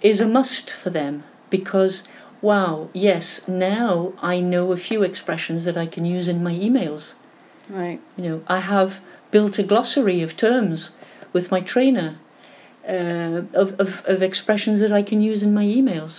is 0.01 0.19
a 0.19 0.27
must 0.27 0.69
for 0.81 0.89
them 0.89 1.23
because. 1.49 2.03
Wow, 2.39 2.89
yes, 2.93 3.47
now 3.47 4.13
I 4.21 4.39
know 4.51 4.71
a 4.71 4.77
few 4.77 5.01
expressions 5.01 5.65
that 5.65 5.75
I 5.75 5.87
can 5.87 6.05
use 6.05 6.27
in 6.27 6.43
my 6.43 6.53
emails. 6.53 7.13
Right. 7.67 7.99
You 8.15 8.23
know, 8.29 8.39
I 8.47 8.59
have 8.59 8.99
built 9.31 9.57
a 9.57 9.63
glossary 9.63 10.21
of 10.21 10.37
terms 10.37 10.91
with 11.33 11.49
my 11.49 11.61
trainer 11.61 12.09
uh, 12.87 13.41
of, 13.61 13.67
of, 13.79 14.05
of 14.05 14.21
expressions 14.21 14.79
that 14.81 14.93
I 14.99 15.01
can 15.01 15.19
use 15.19 15.41
in 15.41 15.51
my 15.51 15.63
emails. 15.63 16.13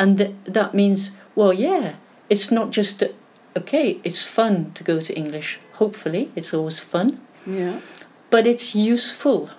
And 0.00 0.16
th- 0.16 0.34
that 0.46 0.74
means, 0.74 1.10
well, 1.34 1.52
yeah, 1.52 1.96
it's 2.30 2.50
not 2.50 2.70
just, 2.70 3.04
okay, 3.54 4.00
it's 4.02 4.24
fun 4.24 4.72
to 4.76 4.82
go 4.82 5.02
to 5.02 5.14
English. 5.14 5.60
Hopefully, 5.74 6.32
it's 6.34 6.54
always 6.54 6.80
fun. 6.80 7.20
Yeah. 7.46 7.80
But 8.30 8.46
it's 8.46 8.74
useful. 8.74 9.50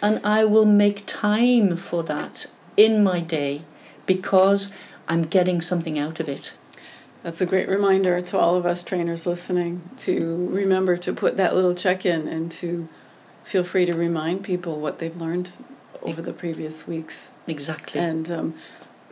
And 0.00 0.18
I 0.24 0.46
will 0.46 0.64
make 0.64 1.04
time 1.06 1.76
for 1.76 2.02
that 2.04 2.46
in 2.76 3.04
my 3.04 3.20
day 3.20 3.62
because 4.06 4.70
I'm 5.06 5.24
getting 5.24 5.60
something 5.60 5.98
out 5.98 6.20
of 6.20 6.28
it. 6.28 6.52
That's 7.22 7.42
a 7.42 7.46
great 7.46 7.68
reminder 7.68 8.20
to 8.22 8.38
all 8.38 8.56
of 8.56 8.64
us 8.64 8.82
trainers 8.82 9.26
listening 9.26 9.90
to 9.98 10.48
remember 10.50 10.96
to 10.96 11.12
put 11.12 11.36
that 11.36 11.54
little 11.54 11.74
check 11.74 12.06
in 12.06 12.26
and 12.26 12.50
to 12.52 12.88
feel 13.44 13.62
free 13.62 13.84
to 13.84 13.94
remind 13.94 14.42
people 14.42 14.80
what 14.80 14.98
they've 14.98 15.16
learned 15.16 15.50
over 16.00 16.22
the 16.22 16.32
previous 16.32 16.86
weeks. 16.86 17.30
Exactly. 17.46 18.00
And 18.00 18.30
um, 18.30 18.54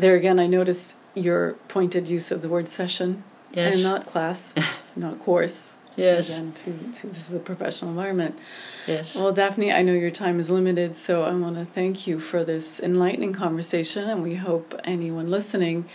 there 0.00 0.16
again, 0.16 0.40
I 0.40 0.46
noticed 0.46 0.96
your 1.14 1.54
pointed 1.68 2.08
use 2.08 2.30
of 2.30 2.42
the 2.42 2.48
word 2.48 2.68
session 2.68 3.24
yes. 3.52 3.74
and 3.74 3.84
not 3.84 4.06
class, 4.06 4.54
not 4.96 5.18
course. 5.20 5.74
Yes. 5.96 6.30
Again, 6.30 6.52
to, 6.52 7.00
to, 7.00 7.06
this 7.08 7.28
is 7.28 7.34
a 7.34 7.38
professional 7.38 7.90
environment. 7.90 8.38
Yes. 8.86 9.16
Well, 9.16 9.32
Daphne, 9.32 9.72
I 9.72 9.82
know 9.82 9.92
your 9.92 10.10
time 10.10 10.38
is 10.38 10.48
limited, 10.48 10.96
so 10.96 11.24
I 11.24 11.34
want 11.34 11.56
to 11.58 11.64
thank 11.64 12.06
you 12.06 12.20
for 12.20 12.44
this 12.44 12.80
enlightening 12.80 13.32
conversation, 13.32 14.08
and 14.08 14.22
we 14.22 14.36
hope 14.36 14.78
anyone 14.84 15.30
listening 15.30 15.88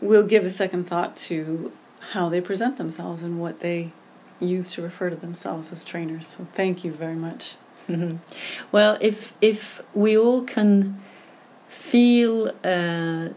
will 0.00 0.24
give 0.24 0.44
a 0.44 0.50
second 0.50 0.88
thought 0.88 1.16
to 1.16 1.70
how 2.10 2.28
they 2.28 2.40
present 2.40 2.76
themselves 2.76 3.22
and 3.22 3.38
what 3.38 3.60
they 3.60 3.92
use 4.40 4.72
to 4.72 4.82
refer 4.82 5.10
to 5.10 5.16
themselves 5.16 5.70
as 5.70 5.84
trainers. 5.84 6.26
So 6.26 6.46
thank 6.54 6.82
you 6.82 6.92
very 6.92 7.14
much. 7.14 7.56
Mm-hmm. 7.88 8.16
Well, 8.72 8.98
if 9.00 9.32
if 9.40 9.82
we 9.94 10.16
all 10.16 10.42
can 10.42 11.00
feel 11.68 12.52
uh, 12.64 13.28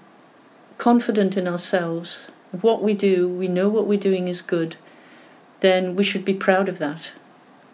confident 0.77 1.37
in 1.37 1.47
ourselves, 1.47 2.27
what 2.61 2.83
we 2.83 2.93
do, 2.93 3.27
we 3.27 3.47
know 3.47 3.69
what 3.69 3.87
we're 3.87 3.99
doing 3.99 4.27
is 4.27 4.41
good, 4.41 4.75
then 5.61 5.95
we 5.95 6.03
should 6.03 6.25
be 6.25 6.33
proud 6.33 6.69
of 6.69 6.77
that. 6.79 7.11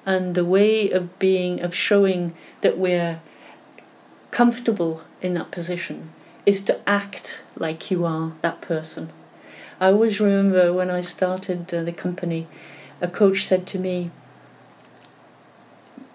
And 0.05 0.33
the 0.35 0.45
way 0.45 0.89
of 0.89 1.19
being, 1.19 1.61
of 1.61 1.75
showing 1.75 2.33
that 2.61 2.77
we're 2.77 3.19
comfortable 4.31 5.03
in 5.21 5.33
that 5.35 5.51
position 5.51 6.11
is 6.45 6.61
to 6.61 6.89
act 6.89 7.41
like 7.55 7.91
you 7.91 8.05
are 8.05 8.33
that 8.41 8.61
person. 8.61 9.11
I 9.79 9.87
always 9.87 10.19
remember 10.19 10.73
when 10.73 10.89
I 10.89 11.01
started 11.01 11.73
uh, 11.73 11.83
the 11.83 11.91
company, 11.91 12.47
a 13.01 13.07
coach 13.07 13.45
said 13.45 13.67
to 13.67 13.79
me, 13.79 14.11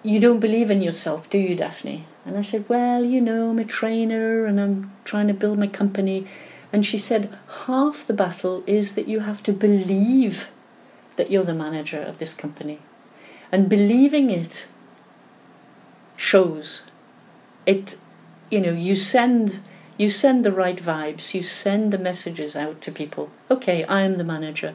You 0.03 0.21
don't 0.21 0.41
believe 0.41 0.71
in 0.71 0.83
yourself, 0.83 1.29
do 1.29 1.39
you, 1.39 1.55
Daphne? 1.55 2.07
And 2.25 2.37
I 2.37 2.43
said, 2.43 2.69
Well, 2.69 3.05
you 3.05 3.21
know, 3.21 3.51
I'm 3.51 3.59
a 3.59 3.65
trainer 3.65 4.47
and 4.47 4.61
I'm 4.61 4.93
trying 5.05 5.29
to 5.29 5.35
build 5.35 5.59
my 5.59 5.67
company. 5.67 6.27
And 6.73 6.85
she 6.85 6.99
said, 6.99 7.39
Half 7.67 8.07
the 8.07 8.15
battle 8.15 8.63
is 8.67 8.95
that 8.95 9.09
you 9.09 9.21
have 9.21 9.43
to 9.45 9.53
believe 9.53 10.49
that 11.17 11.31
you're 11.31 11.45
the 11.45 11.55
manager 11.55 12.01
of 12.01 12.19
this 12.19 12.35
company. 12.35 12.81
And 13.51 13.69
believing 13.69 14.31
it 14.31 14.67
shows. 16.17 16.83
It, 17.65 17.97
you 18.51 18.61
know, 18.61 18.73
you 18.73 18.97
send 18.97 19.61
you 19.99 20.11
send 20.11 20.45
the 20.45 20.53
right 20.53 20.77
vibes, 20.77 21.33
you 21.33 21.43
send 21.43 21.91
the 21.93 21.99
messages 21.99 22.55
out 22.55 22.83
to 22.83 22.93
people. 22.93 23.31
Okay, 23.51 23.85
I 23.85 24.03
am 24.03 24.19
the 24.19 24.25
manager. 24.25 24.75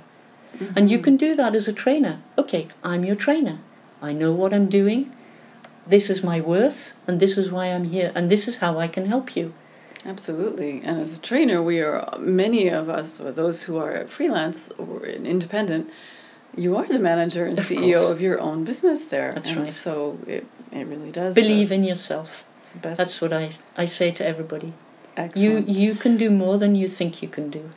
Mm-hmm. 0.56 0.74
And 0.76 0.90
you 0.90 1.00
can 1.00 1.16
do 1.16 1.36
that 1.36 1.54
as 1.54 1.68
a 1.68 1.74
trainer. 1.74 2.22
Okay, 2.38 2.68
I'm 2.84 3.06
your 3.06 3.16
trainer. 3.16 3.60
I 4.02 4.14
know 4.14 4.32
what 4.32 4.54
I'm 4.54 4.68
doing. 4.68 5.14
This 5.86 6.10
is 6.10 6.24
my 6.24 6.42
worth, 6.42 6.96
and 7.08 7.20
this 7.20 7.38
is 7.38 7.52
why 7.52 7.68
I'm 7.68 7.86
here, 7.86 8.12
and 8.16 8.30
this 8.30 8.48
is 8.48 8.58
how 8.58 8.80
I 8.80 8.88
can 8.88 9.06
help 9.06 9.36
you. 9.36 9.54
Absolutely. 10.06 10.82
And 10.84 11.00
as 11.00 11.18
a 11.18 11.22
trainer, 11.22 11.62
we 11.62 11.80
are, 11.80 12.18
many 12.20 12.68
of 12.68 12.90
us, 12.90 13.20
or 13.20 13.32
those 13.32 13.64
who 13.64 13.78
are 13.78 14.08
freelance 14.08 14.70
or 14.78 15.06
independent, 15.06 15.90
you 16.56 16.76
are 16.76 16.88
the 16.88 17.00
manager 17.00 17.46
and 17.46 17.58
of 17.60 17.66
CEO 17.66 18.00
course. 18.00 18.12
of 18.12 18.22
your 18.22 18.40
own 18.40 18.64
business 18.64 19.06
there. 19.06 19.34
That's 19.34 19.50
and 19.50 19.62
right. 19.62 19.72
So 19.72 20.20
it, 20.28 20.46
it 20.72 20.88
really 20.88 21.12
does. 21.12 21.36
Believe 21.36 21.72
uh, 21.72 21.76
in 21.76 21.84
yourself. 21.84 22.44
It's 22.62 22.72
the 22.72 22.80
best. 22.80 22.98
That's 22.98 23.22
what 23.22 23.34
I, 23.34 23.52
I 23.78 23.86
say 23.86 24.12
to 24.12 24.26
everybody. 24.26 24.74
Excellent. 25.18 25.68
You 25.68 25.74
you 25.74 25.96
can 25.96 26.18
do 26.18 26.30
more 26.30 26.58
than 26.58 26.76
you 26.76 26.88
think 26.88 27.22
you 27.22 27.30
can 27.30 27.50
do. 27.50 27.72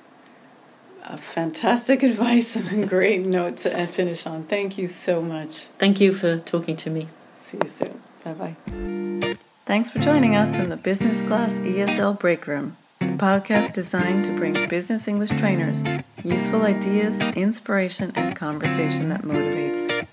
A 1.04 1.18
fantastic 1.18 2.02
advice 2.10 2.56
and 2.56 2.84
a 2.84 2.86
great 2.86 3.26
note 3.26 3.58
to 3.58 3.86
finish 3.86 4.26
on. 4.26 4.44
Thank 4.44 4.78
you 4.78 4.88
so 4.88 5.20
much. 5.22 5.64
Thank 5.78 6.00
you 6.00 6.14
for 6.14 6.38
talking 6.38 6.76
to 6.78 6.90
me. 6.90 7.08
See 7.36 7.58
you 7.62 7.70
soon. 7.70 8.02
Bye 8.24 8.34
bye. 8.34 9.36
Thanks 9.66 9.90
for 9.90 9.98
joining 9.98 10.36
us 10.36 10.56
in 10.56 10.68
the 10.68 10.76
Business 10.76 11.22
Class 11.22 11.54
ESL 11.54 12.20
Break 12.20 12.46
Room, 12.46 12.76
the 13.00 13.06
podcast 13.06 13.72
designed 13.72 14.22
to 14.26 14.36
bring 14.36 14.68
business 14.68 15.08
English 15.08 15.30
trainers 15.30 15.82
useful 16.22 16.62
ideas, 16.62 17.18
inspiration, 17.20 18.12
and 18.14 18.36
conversation 18.36 19.08
that 19.08 19.22
motivates. 19.22 20.06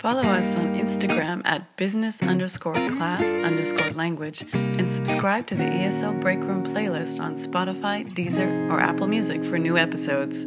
Follow 0.00 0.22
us 0.22 0.54
on 0.56 0.74
Instagram 0.74 1.42
at 1.44 1.76
business 1.76 2.20
underscore 2.20 2.74
class 2.90 3.24
underscore 3.44 3.90
language 3.92 4.44
and 4.52 4.88
subscribe 4.88 5.46
to 5.46 5.54
the 5.54 5.64
ESL 5.64 6.20
Break 6.20 6.40
Room 6.40 6.64
playlist 6.64 7.20
on 7.20 7.36
Spotify, 7.36 8.08
Deezer, 8.14 8.68
or 8.70 8.80
Apple 8.80 9.06
Music 9.06 9.44
for 9.44 9.58
new 9.58 9.78
episodes. 9.78 10.46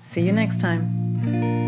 See 0.00 0.22
you 0.22 0.32
next 0.32 0.58
time. 0.60 1.63